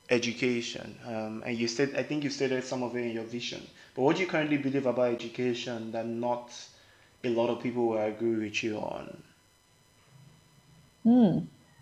education? 0.09 0.97
Um, 1.05 1.43
and 1.45 1.57
you 1.57 1.67
said 1.67 1.95
I 1.95 2.03
think 2.03 2.23
you 2.23 2.29
stated 2.29 2.63
some 2.63 2.83
of 2.83 2.95
it 2.95 3.05
in 3.05 3.11
your 3.11 3.23
vision. 3.23 3.65
But 3.95 4.03
what 4.03 4.15
do 4.15 4.21
you 4.21 4.27
currently 4.27 4.57
believe 4.57 4.85
about 4.85 5.11
education 5.13 5.91
that 5.91 6.05
not 6.05 6.53
a 7.23 7.29
lot 7.29 7.49
of 7.49 7.61
people 7.61 7.87
will 7.87 8.01
agree 8.01 8.35
with 8.35 8.63
you 8.63 8.77
on? 8.77 9.23
Hmm. 11.03 11.39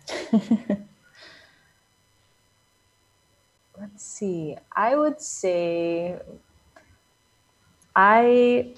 Let's 3.80 4.04
see. 4.04 4.56
I 4.74 4.96
would 4.96 5.20
say 5.20 6.18
I 7.94 8.74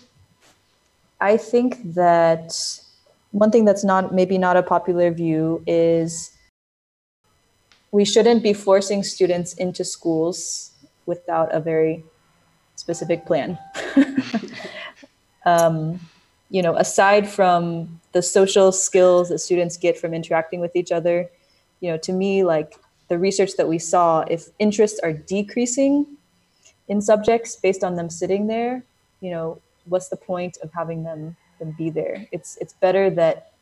I 1.21 1.37
think 1.37 1.95
that 1.95 2.53
one 3.33 3.51
thing 3.51 3.65
that's 3.65 3.85
not 3.85 4.13
maybe 4.13 4.37
not 4.37 4.57
a 4.57 4.63
popular 4.63 5.11
view 5.11 5.63
is 5.67 6.37
we 7.93 8.05
shouldn't 8.05 8.43
be 8.43 8.53
forcing 8.53 9.03
students 9.03 9.55
into 9.55 9.85
schools 9.85 10.73
without 11.07 11.53
a 11.55 11.61
very 11.61 12.05
specific 12.77 13.27
plan. 13.27 13.59
um, 15.47 15.99
you 16.51 16.63
know, 16.63 16.77
aside 16.77 17.29
from 17.29 18.01
the 18.13 18.23
social 18.23 18.73
skills 18.73 19.29
that 19.31 19.39
students 19.39 19.77
get 19.77 19.99
from 19.99 20.13
interacting 20.15 20.61
with 20.61 20.75
each 20.77 20.93
other, 20.93 21.31
you 21.81 21.91
know, 21.91 21.97
to 21.99 22.13
me, 22.13 22.45
like 22.45 22.75
the 23.11 23.19
research 23.19 23.57
that 23.59 23.69
we 23.69 23.79
saw, 23.79 24.21
if 24.21 24.49
interests 24.59 24.99
are 25.03 25.13
decreasing 25.13 26.07
in 26.89 27.03
subjects 27.03 27.57
based 27.57 27.85
on 27.85 27.97
them 27.97 28.09
sitting 28.09 28.47
there, 28.47 28.83
you 29.21 29.31
know, 29.31 29.61
what's 29.85 30.09
the 30.09 30.17
point 30.17 30.57
of 30.63 30.73
having 30.73 31.03
them 31.03 31.37
them 31.61 31.75
be 31.79 31.91
there. 31.91 32.27
It's 32.33 32.57
it's 32.61 32.73
better 32.73 33.11
that 33.11 33.53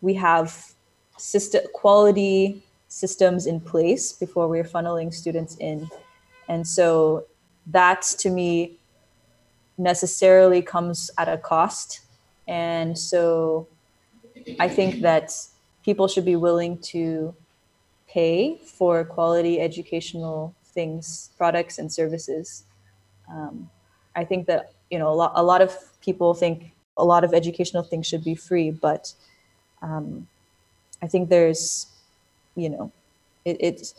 we 0.00 0.14
have 0.14 0.72
system 1.16 1.62
quality 1.72 2.62
systems 2.88 3.46
in 3.46 3.58
place 3.60 4.12
before 4.12 4.46
we're 4.46 4.70
funneling 4.76 5.12
students 5.12 5.56
in. 5.56 5.88
And 6.48 6.66
so 6.66 7.24
that 7.68 8.02
to 8.18 8.28
me 8.28 8.76
necessarily 9.78 10.60
comes 10.62 11.10
at 11.16 11.28
a 11.28 11.38
cost. 11.38 12.00
And 12.46 12.98
so 12.98 13.66
I 14.60 14.68
think 14.68 15.00
that 15.02 15.32
people 15.84 16.06
should 16.06 16.26
be 16.26 16.36
willing 16.36 16.78
to 16.92 17.34
pay 18.12 18.58
for 18.58 19.04
quality 19.04 19.60
educational 19.60 20.54
things, 20.74 21.30
products, 21.38 21.78
and 21.78 21.92
services. 21.92 22.64
Um, 23.30 23.70
I 24.14 24.24
think 24.24 24.46
that 24.46 24.72
you 24.90 24.98
know 24.98 25.08
a 25.08 25.16
lot, 25.16 25.32
a 25.34 25.42
lot 25.42 25.60
of 25.62 25.72
people 26.00 26.34
think 26.34 26.72
a 26.96 27.04
lot 27.04 27.24
of 27.24 27.32
educational 27.32 27.82
things 27.82 28.06
should 28.06 28.24
be 28.24 28.34
free, 28.34 28.70
but 28.70 29.14
um, 29.80 30.28
I 31.02 31.06
think 31.06 31.28
there's, 31.28 31.86
you 32.54 32.68
know, 32.68 32.92
it, 33.44 33.56
it's 33.60 33.94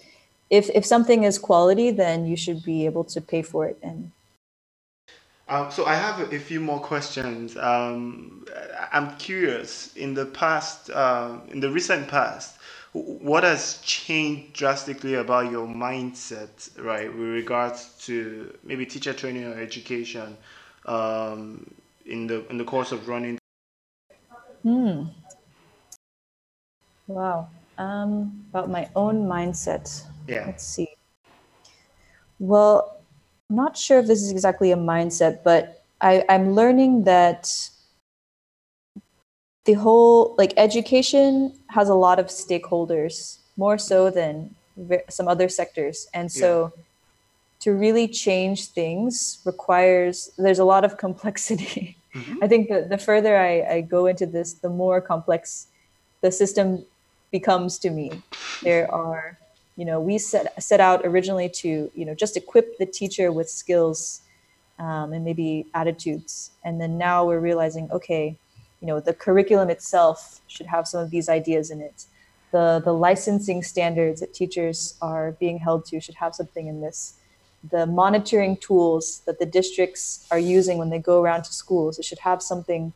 if 0.49 0.69
if 0.73 0.85
something 0.85 1.23
is 1.23 1.39
quality, 1.39 1.91
then 1.91 2.25
you 2.25 2.37
should 2.37 2.63
be 2.63 2.85
able 2.85 3.03
to 3.05 3.21
pay 3.21 3.41
for 3.41 3.65
it. 3.65 3.77
And 3.81 4.11
um, 5.49 5.71
so 5.71 5.85
I 5.85 5.95
have 5.95 6.31
a 6.31 6.39
few 6.39 6.59
more 6.59 6.79
questions. 6.79 7.57
Um, 7.57 8.45
I'm 8.91 9.15
curious. 9.17 9.95
In 9.95 10.13
the 10.13 10.25
past, 10.25 10.89
uh, 10.91 11.39
in 11.49 11.59
the 11.59 11.69
recent 11.69 12.07
past, 12.07 12.57
what 12.93 13.43
has 13.43 13.79
changed 13.81 14.53
drastically 14.53 15.15
about 15.15 15.51
your 15.51 15.67
mindset, 15.67 16.69
right, 16.81 17.09
with 17.11 17.29
regards 17.29 17.95
to 18.05 18.55
maybe 18.63 18.85
teacher 18.85 19.13
training 19.13 19.45
or 19.45 19.59
education? 19.59 20.37
Um, 20.85 21.73
in 22.05 22.27
the 22.27 22.45
in 22.49 22.57
the 22.57 22.65
course 22.65 22.91
of 22.91 23.07
running? 23.07 23.37
Hmm. 24.63 25.05
Wow. 27.07 27.49
Um, 27.77 28.45
about 28.49 28.69
my 28.69 28.89
own 28.95 29.25
mindset. 29.25 30.03
Yeah. 30.27 30.45
Let's 30.45 30.65
see. 30.65 30.87
Well, 32.39 33.01
I'm 33.49 33.55
not 33.55 33.77
sure 33.77 33.99
if 33.99 34.07
this 34.07 34.21
is 34.21 34.31
exactly 34.31 34.71
a 34.71 34.75
mindset, 34.75 35.43
but 35.43 35.83
I, 36.01 36.23
I'm 36.29 36.53
learning 36.53 37.05
that 37.05 37.49
the 39.65 39.73
whole 39.73 40.35
like 40.37 40.53
education 40.57 41.53
has 41.69 41.89
a 41.89 41.93
lot 41.93 42.19
of 42.19 42.27
stakeholders 42.27 43.37
more 43.57 43.77
so 43.77 44.09
than 44.09 44.55
some 45.09 45.27
other 45.27 45.47
sectors 45.47 46.07
and 46.13 46.31
so 46.31 46.71
yeah. 46.75 46.83
to 47.59 47.73
really 47.73 48.07
change 48.07 48.67
things 48.67 49.39
requires 49.45 50.31
there's 50.37 50.59
a 50.59 50.65
lot 50.65 50.83
of 50.83 50.97
complexity 51.05 51.97
mm-hmm. 52.13 52.43
i 52.43 52.47
think 52.47 52.69
that 52.69 52.89
the 52.89 52.97
further 52.97 53.37
I, 53.37 53.61
I 53.75 53.81
go 53.81 54.07
into 54.07 54.25
this 54.25 54.53
the 54.53 54.69
more 54.69 54.99
complex 54.99 55.67
the 56.21 56.31
system 56.31 56.85
becomes 57.31 57.77
to 57.79 57.89
me 57.89 58.23
there 58.63 58.91
are 58.91 59.37
you 59.75 59.85
know 59.85 59.99
we 59.99 60.17
set 60.17 60.61
set 60.61 60.79
out 60.79 61.01
originally 61.05 61.49
to 61.49 61.91
you 61.93 62.05
know 62.05 62.15
just 62.15 62.37
equip 62.37 62.77
the 62.77 62.85
teacher 62.85 63.31
with 63.31 63.49
skills 63.49 64.21
um, 64.79 65.13
and 65.13 65.23
maybe 65.23 65.67
attitudes 65.73 66.51
and 66.63 66.81
then 66.81 66.97
now 66.97 67.25
we're 67.25 67.39
realizing 67.39 67.89
okay 67.91 68.35
you 68.83 68.87
know 68.87 68.99
the 68.99 69.13
curriculum 69.13 69.69
itself 69.69 70.41
should 70.47 70.65
have 70.65 70.89
some 70.89 70.99
of 70.99 71.09
these 71.09 71.29
ideas 71.29 71.71
in 71.71 71.79
it. 71.79 72.03
The 72.51 72.81
the 72.83 72.91
licensing 72.91 73.63
standards 73.63 74.19
that 74.19 74.33
teachers 74.33 74.95
are 75.01 75.31
being 75.39 75.57
held 75.57 75.85
to 75.85 76.01
should 76.01 76.15
have 76.15 76.35
something 76.35 76.67
in 76.67 76.81
this. 76.81 77.13
The 77.71 77.85
monitoring 77.85 78.57
tools 78.57 79.21
that 79.25 79.39
the 79.39 79.45
districts 79.45 80.27
are 80.31 80.37
using 80.57 80.77
when 80.79 80.89
they 80.89 80.99
go 80.99 81.21
around 81.21 81.43
to 81.43 81.53
schools 81.53 81.97
it 81.97 82.03
should 82.03 82.19
have 82.19 82.41
something 82.41 82.91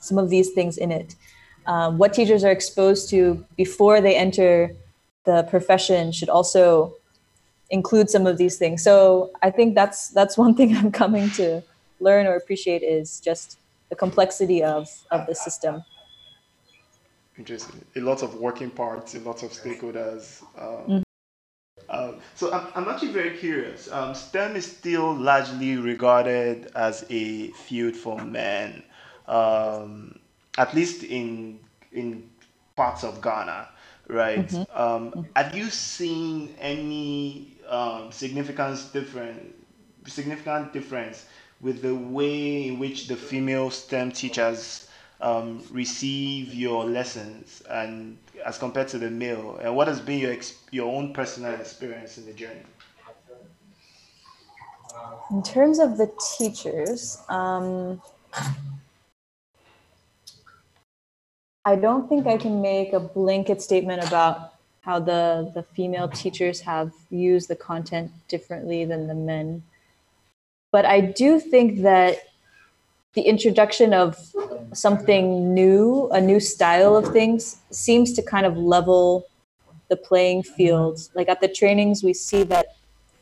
some 0.00 0.18
of 0.18 0.30
these 0.30 0.50
things 0.50 0.76
in 0.76 0.90
it. 0.90 1.14
Um, 1.66 1.96
what 1.96 2.12
teachers 2.12 2.42
are 2.42 2.50
exposed 2.50 3.08
to 3.10 3.46
before 3.56 4.00
they 4.00 4.16
enter 4.16 4.74
the 5.24 5.44
profession 5.44 6.10
should 6.10 6.28
also 6.28 6.94
include 7.70 8.10
some 8.10 8.26
of 8.26 8.36
these 8.36 8.56
things. 8.58 8.82
So 8.82 9.30
i 9.42 9.50
think 9.56 9.76
that's 9.76 10.08
that's 10.08 10.36
one 10.36 10.56
thing 10.56 10.76
i'm 10.80 10.90
coming 10.90 11.30
to 11.40 11.62
learn 12.00 12.26
or 12.26 12.34
appreciate 12.34 12.82
is 12.82 13.20
just 13.20 13.58
the 13.88 13.96
complexity 13.96 14.62
of, 14.62 14.88
of 15.10 15.26
the 15.26 15.34
system. 15.34 15.82
Interesting. 17.36 17.84
A 17.96 18.00
lot 18.00 18.22
of 18.22 18.36
working 18.36 18.70
parts, 18.70 19.14
a 19.14 19.20
lot 19.20 19.42
of 19.42 19.50
stakeholders. 19.50 20.42
Um, 20.56 20.66
mm-hmm. 20.66 21.02
Um, 21.88 22.16
so 22.34 22.52
I'm, 22.52 22.66
I'm 22.74 22.88
actually 22.88 23.12
very 23.12 23.36
curious. 23.36 23.90
Um, 23.90 24.14
STEM 24.14 24.56
is 24.56 24.64
still 24.64 25.14
largely 25.14 25.76
regarded 25.76 26.70
as 26.74 27.04
a 27.10 27.48
field 27.48 27.94
for 27.96 28.18
men, 28.18 28.82
um, 29.26 30.18
at 30.56 30.74
least 30.74 31.02
in 31.02 31.58
in 31.92 32.28
parts 32.76 33.04
of 33.04 33.20
Ghana, 33.20 33.68
right? 34.08 34.48
Mm-hmm. 34.48 34.80
Um, 34.80 35.10
mm-hmm. 35.10 35.22
Have 35.36 35.56
you 35.56 35.70
seen 35.70 36.54
any 36.60 37.58
um, 37.68 38.10
significant 38.10 38.80
different 38.92 39.54
significant 40.06 40.72
difference 40.72 41.26
with 41.60 41.82
the 41.82 41.94
way 41.94 42.68
in 42.68 42.78
which 42.78 43.08
the 43.08 43.16
female 43.16 43.70
STEM 43.70 44.12
teachers 44.12 44.88
um, 45.20 45.62
receive 45.70 46.52
your 46.52 46.84
lessons 46.84 47.62
and 47.70 48.18
as 48.44 48.58
compared 48.58 48.88
to 48.88 48.98
the 48.98 49.10
male? 49.10 49.58
And 49.62 49.74
what 49.74 49.88
has 49.88 50.00
been 50.00 50.18
your 50.18 50.36
your 50.70 50.94
own 50.94 51.12
personal 51.12 51.54
experience 51.54 52.18
in 52.18 52.26
the 52.26 52.32
journey? 52.32 52.66
In 55.30 55.42
terms 55.42 55.78
of 55.78 55.96
the 55.96 56.10
teachers, 56.36 57.18
um, 57.28 58.00
I 61.64 61.76
don't 61.76 62.08
think 62.08 62.26
I 62.26 62.36
can 62.36 62.60
make 62.60 62.92
a 62.92 63.00
blanket 63.00 63.62
statement 63.62 64.04
about 64.04 64.54
how 64.82 65.00
the, 65.00 65.50
the 65.54 65.62
female 65.62 66.08
teachers 66.08 66.60
have 66.60 66.92
used 67.08 67.48
the 67.48 67.56
content 67.56 68.12
differently 68.28 68.84
than 68.84 69.06
the 69.06 69.14
men. 69.14 69.62
But 70.74 70.84
I 70.86 71.00
do 71.02 71.38
think 71.38 71.82
that 71.82 72.18
the 73.12 73.22
introduction 73.22 73.94
of 73.94 74.18
something 74.72 75.54
new, 75.54 76.08
a 76.10 76.20
new 76.20 76.40
style 76.40 76.96
of 76.96 77.12
things, 77.12 77.58
seems 77.70 78.12
to 78.14 78.22
kind 78.22 78.44
of 78.44 78.56
level 78.56 79.24
the 79.88 79.96
playing 79.96 80.42
field. 80.42 80.98
Like 81.14 81.28
at 81.28 81.40
the 81.40 81.46
trainings, 81.46 82.02
we 82.02 82.12
see 82.12 82.42
that, 82.42 82.66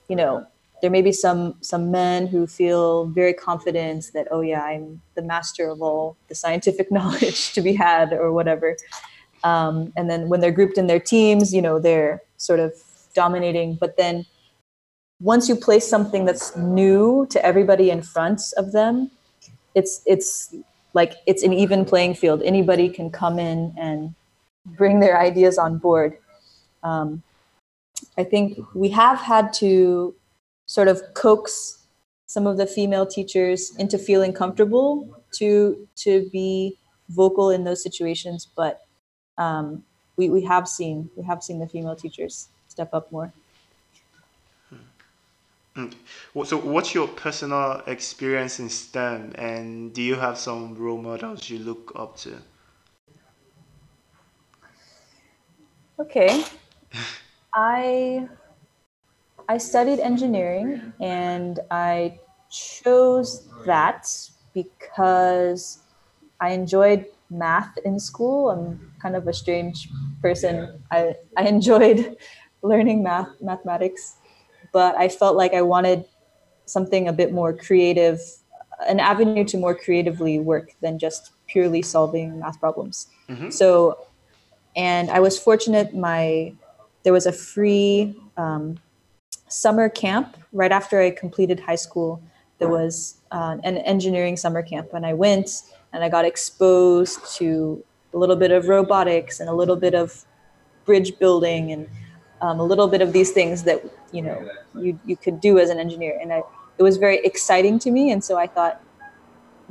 you 0.09 0.17
know, 0.17 0.47
there 0.81 0.91
may 0.91 1.03
be 1.03 1.13
some 1.13 1.57
some 1.61 1.91
men 1.91 2.27
who 2.27 2.47
feel 2.47 3.05
very 3.21 3.35
confident 3.35 4.11
that 4.15 4.27
oh 4.31 4.41
yeah 4.41 4.65
i'm 4.65 5.01
the 5.15 5.23
master 5.23 5.69
of 5.69 5.81
all 5.81 6.17
the 6.29 6.35
scientific 6.35 6.91
knowledge 6.97 7.53
to 7.53 7.61
be 7.61 7.75
had 7.75 8.15
or 8.15 8.33
whatever. 8.33 8.79
Um, 9.45 9.93
and 9.95 10.09
then 10.09 10.31
when 10.31 10.41
they're 10.41 10.59
grouped 10.59 10.79
in 10.79 10.87
their 10.87 11.05
teams 11.15 11.53
you 11.53 11.61
know 11.61 11.79
they're 11.79 12.23
sort 12.39 12.61
of 12.61 12.73
dominating. 13.15 13.75
But 13.75 13.99
then 13.99 14.25
once 15.23 15.49
you 15.49 15.55
place 15.55 15.89
something 15.89 16.25
that's 16.25 16.57
new 16.57 17.27
to 17.31 17.45
everybody 17.47 17.91
in 17.91 18.03
front 18.03 18.43
of 18.57 18.73
them, 18.73 19.11
it's 19.75 20.03
it's 20.05 20.55
like 20.95 21.15
it's 21.27 21.43
an 21.43 21.53
even 21.53 21.85
playing 21.85 22.15
field. 22.15 22.43
Anybody 22.43 22.89
can 22.89 23.09
come 23.11 23.39
in 23.39 23.73
and 23.79 24.15
bring 24.67 25.01
their 25.01 25.19
ideas 25.19 25.59
on 25.59 25.79
board. 25.79 26.19
Um, 26.83 27.23
I 28.19 28.25
think 28.25 28.59
we 28.75 28.89
have 28.91 29.19
had 29.19 29.53
to 29.55 30.15
sort 30.67 30.89
of 30.89 31.01
coax 31.15 31.87
some 32.27 32.47
of 32.47 32.57
the 32.57 32.67
female 32.67 33.07
teachers 33.07 33.75
into 33.77 33.99
feeling 33.99 34.33
comfortable 34.33 35.23
to 35.39 35.89
to 35.97 36.29
be 36.33 36.79
vocal 37.11 37.51
in 37.51 37.65
those 37.65 37.83
situations, 37.83 38.49
but 38.57 38.81
um, 39.39 39.85
we, 40.17 40.31
we 40.31 40.43
have 40.43 40.67
seen 40.67 41.11
we 41.17 41.23
have 41.25 41.43
seen 41.43 41.61
the 41.61 41.69
female 41.69 41.95
teachers 41.95 42.49
step 42.69 42.93
up 42.93 43.13
more. 43.13 43.33
So, 46.45 46.59
what's 46.59 46.93
your 46.95 47.09
personal 47.09 47.83
experience 47.87 48.59
in 48.61 48.69
STEM, 48.69 49.33
and 49.37 49.95
do 49.95 50.03
you 50.03 50.17
have 50.17 50.37
some 50.39 50.75
role 50.75 51.01
models 51.01 51.49
you 51.49 51.59
look 51.59 51.93
up 51.95 52.17
to? 52.19 52.43
Okay, 55.99 56.45
I 57.55 58.29
I 59.49 59.59
studied 59.59 59.99
engineering, 60.01 60.93
and 61.01 61.61
I 61.71 62.21
chose 62.51 63.49
that 63.67 64.07
because 64.55 65.83
I 66.41 66.51
enjoyed 66.53 67.07
math 67.31 67.77
in 67.85 67.99
school. 67.99 68.51
I'm 68.51 68.95
kind 69.01 69.17
of 69.17 69.27
a 69.27 69.33
strange 69.33 69.89
person. 70.21 70.85
I 70.91 71.17
I 71.37 71.45
enjoyed 71.49 72.17
learning 72.63 73.03
math 73.03 73.29
mathematics 73.41 74.17
but 74.73 74.97
I 74.97 75.09
felt 75.09 75.37
like 75.37 75.55
I 75.55 75.63
wanted 75.63 76.05
something 76.67 77.09
a 77.09 77.13
bit 77.13 77.33
more 77.33 77.53
creative, 77.53 78.21
an 78.87 78.99
avenue 78.99 79.45
to 79.45 79.59
more 79.59 79.75
creatively 79.75 80.39
work 80.39 80.71
than 80.81 80.99
just 80.99 81.33
purely 81.47 81.83
solving 81.83 82.41
math 82.41 82.59
problems. 82.59 83.09
Mm-hmm. 83.29 83.51
So, 83.51 84.07
and 84.75 85.11
I 85.11 85.21
was 85.21 85.39
fortunate. 85.39 85.95
My 85.95 86.55
there 87.03 87.13
was 87.13 87.27
a 87.27 87.33
free 87.33 88.17
um, 88.37 88.79
summer 89.49 89.89
camp 89.89 90.37
right 90.53 90.73
after 90.73 91.01
I 91.01 91.11
completed 91.11 91.61
high 91.61 91.77
school. 91.77 92.23
There 92.59 92.69
was 92.69 93.17
uh, 93.33 93.59
an 93.65 93.79
engineering 93.79 94.37
summer 94.37 94.63
camp, 94.63 94.95
and 94.95 95.05
I 95.05 95.15
went 95.15 95.51
and 95.93 96.03
I 96.03 96.09
got 96.09 96.25
exposed 96.25 97.19
to 97.37 97.85
a 98.15 98.19
little 98.19 98.37
bit 98.37 98.51
of 98.51 98.69
robotics 98.69 99.41
and 99.41 99.49
a 99.49 99.53
little 99.53 99.77
bit 99.77 99.95
of 99.95 100.25
bridge 100.85 101.19
building 101.19 101.73
and 101.73 101.89
um, 102.43 102.59
a 102.61 102.65
little 102.65 102.89
bit 102.89 103.01
of 103.01 103.13
these 103.13 103.31
things 103.31 103.63
that 103.63 103.83
you 104.13 104.21
know 104.21 104.47
you 104.75 104.99
you 105.07 105.17
could 105.17 105.41
do 105.41 105.59
as 105.59 105.71
an 105.71 105.79
engineer, 105.79 106.19
and 106.21 106.33
I, 106.33 106.43
it 106.79 106.83
was 106.83 106.97
very 106.99 107.19
exciting 107.25 107.79
to 107.81 107.91
me, 107.91 108.11
and 108.11 108.23
so 108.23 108.37
I 108.37 108.47
thought 108.47 108.83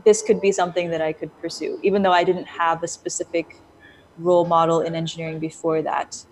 this 0.06 0.22
could 0.22 0.42
be 0.42 0.52
something 0.52 0.90
that 0.90 1.02
I 1.02 1.14
could 1.14 1.32
pursue, 1.42 1.80
even 1.84 2.02
though 2.02 2.14
I 2.14 2.24
didn't 2.24 2.48
have 2.48 2.82
a 2.82 2.88
specific 2.88 3.58
role 4.18 4.46
model 4.46 4.80
in 4.82 4.96
engineering 4.96 5.40
before 5.40 5.82
that. 5.82 6.24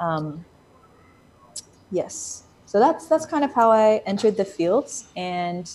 Um, 0.00 0.44
yes, 1.90 2.44
so 2.64 2.80
that's 2.80 3.06
that's 3.06 3.26
kind 3.26 3.44
of 3.44 3.52
how 3.52 3.70
I 3.70 4.02
entered 4.06 4.38
the 4.38 4.46
fields, 4.46 5.08
and 5.14 5.70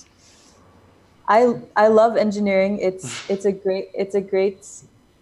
I 1.27 1.61
I 1.75 1.89
love 1.89 2.17
engineering. 2.17 2.79
It's 2.79 3.23
it's 3.29 3.45
a 3.45 3.51
great 3.51 3.89
it's 3.93 4.15
a 4.15 4.21
great 4.21 4.65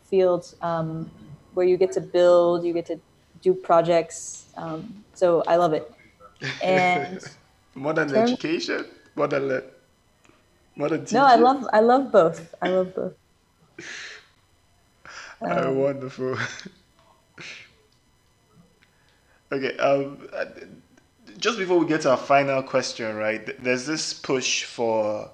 field 0.05 0.55
um, 0.61 1.11
where 1.53 1.66
you 1.66 1.76
get 1.76 1.91
to 1.93 2.01
build, 2.01 2.64
you 2.64 2.74
get 2.74 2.86
to 2.86 2.99
do 3.41 3.53
projects, 3.53 4.43
um, 4.56 5.06
so 5.14 5.43
I 5.47 5.58
love 5.58 5.74
it. 5.74 5.91
And 6.62 7.20
modern 7.76 8.10
term, 8.10 8.16
education, 8.16 8.86
modern 9.16 9.64
modern 10.76 11.06
teaching. 11.06 11.18
No, 11.20 11.26
I 11.26 11.36
love 11.36 11.68
I 11.74 11.80
love 11.82 12.12
both. 12.12 12.54
I 12.62 12.70
love 12.70 12.95
both. 12.95 13.14
Oh, 15.41 15.47
um, 15.51 15.68
oh, 15.68 15.74
wonderful. 15.74 16.38
okay. 19.51 19.78
Um, 19.78 20.28
just 21.38 21.58
before 21.58 21.80
we 21.80 21.86
get 21.88 22.01
to 22.01 22.12
our 22.12 22.18
final 22.18 22.64
question, 22.64 23.16
right? 23.16 23.62
There's 23.64 23.86
this 23.86 24.14
push 24.14 24.64
for 24.64 25.30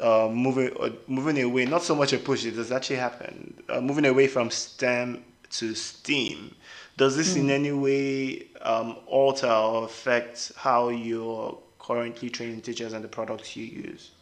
uh, 0.00 0.28
moving 0.30 0.72
uh, 0.80 0.90
moving 1.06 1.40
away. 1.42 1.64
Not 1.66 1.82
so 1.82 1.94
much 1.94 2.12
a 2.12 2.18
push; 2.18 2.44
it 2.44 2.54
has 2.54 2.72
actually 2.72 2.96
happened. 2.96 3.62
Uh, 3.68 3.80
moving 3.80 4.06
away 4.06 4.28
from 4.28 4.50
STEM 4.50 5.24
to 5.50 5.74
STEAM. 5.74 6.54
Does 6.96 7.16
this 7.16 7.34
mm. 7.34 7.36
in 7.36 7.44
hmm. 7.44 7.50
any 7.50 7.72
way 7.72 8.46
um, 8.62 8.96
alter 9.06 9.50
or 9.50 9.84
affect 9.84 10.52
how 10.56 10.88
you're 10.88 11.58
currently 11.78 12.30
training 12.30 12.62
teachers 12.62 12.92
and 12.94 13.04
the 13.04 13.08
products 13.08 13.54
you 13.54 13.64
use? 13.64 14.12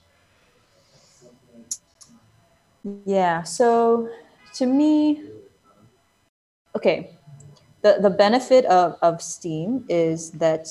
Yeah. 3.05 3.43
So 3.45 4.11
to 4.55 4.67
me, 4.67 5.23
okay, 6.77 7.11
the 7.83 7.99
the 8.01 8.11
benefit 8.11 8.65
of 8.67 8.97
of 9.03 9.23
STEAM 9.23 9.85
is 9.89 10.33
that 10.33 10.69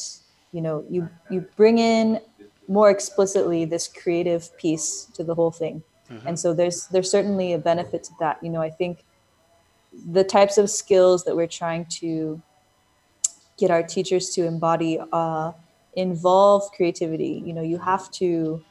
you 0.51 0.61
know 0.61 0.85
you 0.89 1.09
you 1.29 1.41
bring 1.55 1.79
in 1.79 2.19
more 2.67 2.89
explicitly 2.89 3.65
this 3.65 3.87
creative 3.87 4.55
piece 4.57 5.05
to 5.15 5.23
the 5.23 5.33
whole 5.33 5.51
thing, 5.51 5.83
mm-hmm. 6.09 6.27
and 6.27 6.39
so 6.39 6.53
there's 6.53 6.87
there's 6.87 7.09
certainly 7.09 7.53
a 7.53 7.57
benefit 7.57 8.03
to 8.03 8.11
that. 8.19 8.43
You 8.43 8.49
know, 8.49 8.61
I 8.61 8.69
think 8.69 9.03
the 10.11 10.23
types 10.23 10.57
of 10.57 10.69
skills 10.69 11.23
that 11.25 11.35
we're 11.35 11.47
trying 11.47 11.85
to 11.85 12.41
get 13.57 13.71
our 13.71 13.83
teachers 13.83 14.29
to 14.31 14.45
embody 14.45 14.99
uh, 15.11 15.51
involve 15.95 16.71
creativity. 16.75 17.43
You 17.45 17.53
know, 17.53 17.61
you 17.61 17.77
have 17.77 18.11
to 18.11 18.63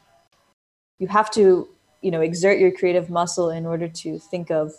you 0.98 1.08
have 1.08 1.30
to 1.32 1.68
you 2.00 2.10
know 2.10 2.20
exert 2.20 2.58
your 2.58 2.70
creative 2.70 3.08
muscle 3.10 3.50
in 3.50 3.64
order 3.64 3.88
to 3.88 4.18
think 4.18 4.50
of 4.50 4.72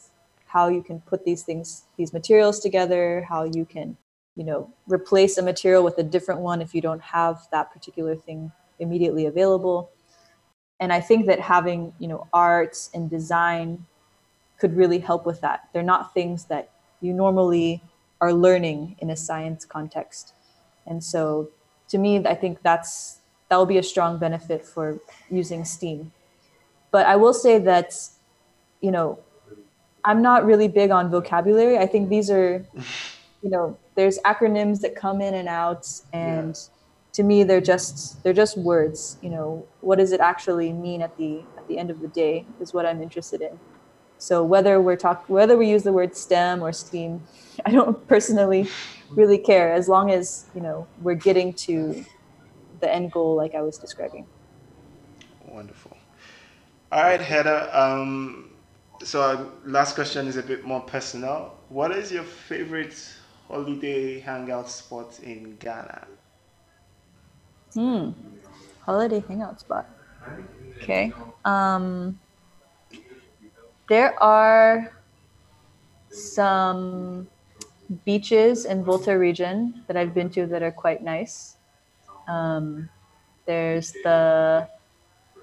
how 0.45 0.67
you 0.67 0.83
can 0.83 1.01
put 1.01 1.25
these 1.25 1.43
things 1.43 1.83
these 1.97 2.13
materials 2.13 2.59
together 2.59 3.25
how 3.27 3.43
you 3.43 3.65
can 3.65 3.97
you 4.35 4.43
know 4.43 4.71
replace 4.87 5.37
a 5.37 5.41
material 5.41 5.83
with 5.83 5.97
a 5.97 6.03
different 6.03 6.41
one 6.41 6.61
if 6.61 6.75
you 6.75 6.81
don't 6.81 7.01
have 7.01 7.47
that 7.51 7.71
particular 7.73 8.15
thing 8.15 8.51
immediately 8.79 9.25
available 9.25 9.89
and 10.79 10.93
i 10.93 10.99
think 10.99 11.25
that 11.25 11.39
having 11.39 11.93
you 11.99 12.07
know 12.07 12.27
arts 12.33 12.89
and 12.93 13.09
design 13.09 13.83
could 14.59 14.75
really 14.75 14.99
help 14.99 15.25
with 15.25 15.41
that 15.41 15.67
they're 15.73 15.83
not 15.83 16.13
things 16.13 16.45
that 16.45 16.71
you 17.01 17.13
normally 17.13 17.81
are 18.21 18.33
learning 18.33 18.95
in 18.99 19.09
a 19.09 19.15
science 19.15 19.65
context 19.65 20.33
and 20.85 21.03
so 21.03 21.49
to 21.87 21.97
me 21.97 22.25
i 22.25 22.33
think 22.33 22.61
that's 22.63 23.19
that 23.49 23.57
will 23.57 23.65
be 23.65 23.77
a 23.77 23.83
strong 23.83 24.17
benefit 24.17 24.65
for 24.65 24.99
using 25.29 25.63
steam 25.65 26.11
but 26.93 27.07
I 27.07 27.15
will 27.15 27.33
say 27.33 27.57
that, 27.57 27.95
you 28.79 28.91
know, 28.91 29.17
I'm 30.05 30.21
not 30.21 30.45
really 30.45 30.67
big 30.67 30.91
on 30.91 31.09
vocabulary. 31.09 31.79
I 31.79 31.87
think 31.87 32.07
these 32.07 32.29
are, 32.29 32.63
you 33.41 33.49
know, 33.49 33.79
there's 33.95 34.19
acronyms 34.19 34.81
that 34.81 34.95
come 34.95 35.19
in 35.19 35.33
and 35.33 35.49
out, 35.49 35.87
and 36.13 36.49
yeah. 36.49 37.13
to 37.13 37.23
me, 37.23 37.43
they're 37.43 37.61
just 37.61 38.21
they're 38.21 38.31
just 38.31 38.59
words. 38.59 39.17
You 39.23 39.31
know, 39.31 39.65
what 39.81 39.97
does 39.97 40.11
it 40.11 40.19
actually 40.19 40.71
mean 40.71 41.01
at 41.01 41.17
the 41.17 41.41
at 41.57 41.67
the 41.67 41.79
end 41.79 41.89
of 41.89 41.99
the 41.99 42.09
day 42.09 42.45
is 42.61 42.75
what 42.75 42.85
I'm 42.85 43.01
interested 43.01 43.41
in. 43.41 43.59
So 44.23 44.41
whether 44.41 44.79
we're 44.79 44.95
talk 44.95 45.25
whether 45.27 45.57
we 45.57 45.69
use 45.69 45.83
the 45.83 45.91
word 45.91 46.15
STEM 46.15 46.63
or 46.63 46.71
STEAM, 46.71 47.21
I 47.65 47.71
don't 47.71 48.07
personally 48.07 48.69
really 49.09 49.37
care 49.37 49.73
as 49.73 49.89
long 49.89 50.11
as 50.11 50.45
you 50.55 50.61
know 50.61 50.87
we're 51.01 51.21
getting 51.29 51.51
to 51.67 52.05
the 52.79 52.89
end 52.89 53.11
goal 53.11 53.35
like 53.35 53.53
I 53.53 53.61
was 53.61 53.77
describing. 53.77 54.25
Wonderful. 55.45 55.97
All 56.93 57.03
right, 57.03 57.19
Heather. 57.19 57.69
Um, 57.73 58.51
so 59.03 59.21
our 59.21 59.45
last 59.65 59.93
question 59.95 60.27
is 60.27 60.37
a 60.37 60.43
bit 60.43 60.63
more 60.63 60.79
personal. 60.79 61.57
What 61.67 61.91
is 61.91 62.09
your 62.09 62.23
favorite 62.23 62.95
holiday 63.49 64.21
hangout 64.21 64.69
spot 64.69 65.19
in 65.21 65.57
Ghana? 65.57 66.07
Hmm. 67.73 68.11
Holiday 68.85 69.21
hangout 69.27 69.59
spot. 69.59 69.85
Okay. 70.81 71.11
Um, 71.43 72.19
there 73.89 74.21
are 74.21 74.91
some 76.09 77.27
beaches 78.05 78.65
in 78.65 78.83
Volta 78.83 79.17
region 79.17 79.83
that 79.87 79.97
I've 79.97 80.13
been 80.13 80.29
to 80.31 80.47
that 80.47 80.63
are 80.63 80.71
quite 80.71 81.03
nice. 81.03 81.57
Um, 82.27 82.89
there's 83.45 83.91
the 84.03 84.67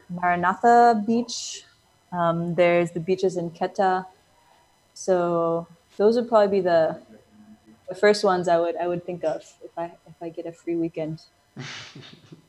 Maranatha 0.08 1.02
Beach. 1.06 1.64
Um, 2.12 2.54
there's 2.54 2.92
the 2.92 3.00
beaches 3.00 3.36
in 3.36 3.50
Keta. 3.50 4.06
So 4.94 5.66
those 5.96 6.16
would 6.16 6.28
probably 6.28 6.58
be 6.58 6.62
the 6.62 7.00
the 7.88 7.94
first 7.94 8.24
ones 8.24 8.48
I 8.48 8.58
would 8.58 8.76
I 8.76 8.86
would 8.86 9.04
think 9.04 9.24
of 9.24 9.42
if 9.64 9.76
I 9.76 9.86
if 10.06 10.22
I 10.22 10.28
get 10.30 10.46
a 10.46 10.52
free 10.52 10.76
weekend. 10.76 11.22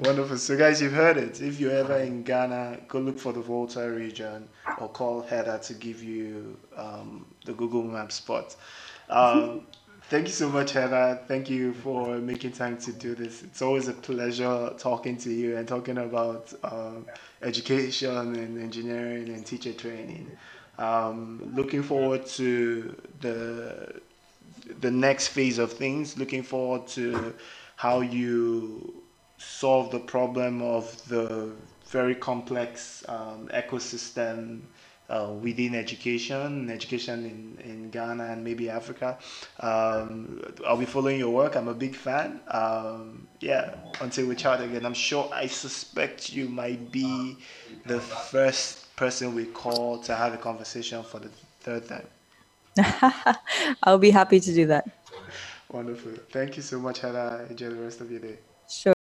Wonderful. 0.00 0.38
So 0.38 0.56
guys, 0.56 0.82
you've 0.82 0.92
heard 0.92 1.16
it. 1.16 1.40
If 1.40 1.60
you're 1.60 1.72
ever 1.76 1.98
in 1.98 2.24
Ghana, 2.24 2.80
go 2.88 2.98
look 2.98 3.18
for 3.18 3.32
the 3.32 3.40
Volta 3.40 3.88
region 3.90 4.48
or 4.78 4.88
call 4.88 5.22
Heather 5.22 5.58
to 5.58 5.74
give 5.74 6.02
you 6.02 6.56
um, 6.76 7.24
the 7.44 7.52
Google 7.52 7.84
Map 7.84 8.10
spot. 8.10 8.56
Um, 9.08 9.66
Thank 10.10 10.26
you 10.26 10.32
so 10.34 10.50
much, 10.50 10.72
Heather. 10.72 11.18
Thank 11.26 11.48
you 11.48 11.72
for 11.72 12.18
making 12.18 12.52
time 12.52 12.76
to 12.78 12.92
do 12.92 13.14
this. 13.14 13.42
It's 13.42 13.62
always 13.62 13.88
a 13.88 13.94
pleasure 13.94 14.74
talking 14.76 15.16
to 15.16 15.30
you 15.30 15.56
and 15.56 15.66
talking 15.66 15.96
about 15.96 16.52
um, 16.62 17.06
education 17.40 18.14
and 18.14 18.60
engineering 18.60 19.30
and 19.30 19.46
teacher 19.46 19.72
training. 19.72 20.30
Um, 20.78 21.52
looking 21.56 21.82
forward 21.82 22.26
to 22.26 22.94
the 23.20 24.00
the 24.80 24.90
next 24.90 25.28
phase 25.28 25.58
of 25.58 25.72
things. 25.72 26.18
Looking 26.18 26.42
forward 26.42 26.86
to 26.88 27.34
how 27.76 28.02
you 28.02 29.03
solve 29.44 29.90
the 29.90 30.00
problem 30.00 30.62
of 30.62 31.06
the 31.08 31.52
very 31.86 32.14
complex 32.14 33.04
um, 33.08 33.48
ecosystem 33.52 34.60
uh, 35.08 35.30
within 35.40 35.74
education, 35.74 36.70
education 36.70 37.24
in, 37.24 37.70
in 37.70 37.90
Ghana 37.90 38.24
and 38.24 38.42
maybe 38.42 38.70
Africa. 38.70 39.18
Um, 39.60 40.42
I'll 40.66 40.78
be 40.78 40.86
following 40.86 41.18
your 41.18 41.30
work. 41.30 41.56
I'm 41.56 41.68
a 41.68 41.74
big 41.74 41.94
fan. 41.94 42.40
Um, 42.48 43.28
yeah, 43.40 43.74
until 44.00 44.26
we 44.26 44.34
chat 44.34 44.62
again, 44.62 44.86
I'm 44.86 44.94
sure 44.94 45.28
I 45.32 45.46
suspect 45.46 46.32
you 46.32 46.48
might 46.48 46.90
be 46.90 47.36
the 47.86 48.00
first 48.00 48.96
person 48.96 49.34
we 49.34 49.44
call 49.44 49.98
to 49.98 50.14
have 50.14 50.32
a 50.32 50.38
conversation 50.38 51.02
for 51.02 51.18
the 51.20 51.28
third 51.60 51.86
time. 51.86 52.06
I'll 53.82 53.98
be 53.98 54.10
happy 54.10 54.40
to 54.40 54.54
do 54.54 54.66
that. 54.66 54.88
Wonderful. 55.70 56.12
Thank 56.30 56.56
you 56.56 56.62
so 56.62 56.78
much, 56.78 57.00
Heather. 57.00 57.46
Enjoy 57.50 57.68
the 57.68 57.76
rest 57.76 58.00
of 58.00 58.10
your 58.10 58.20
day. 58.20 58.38
Sure. 58.68 58.94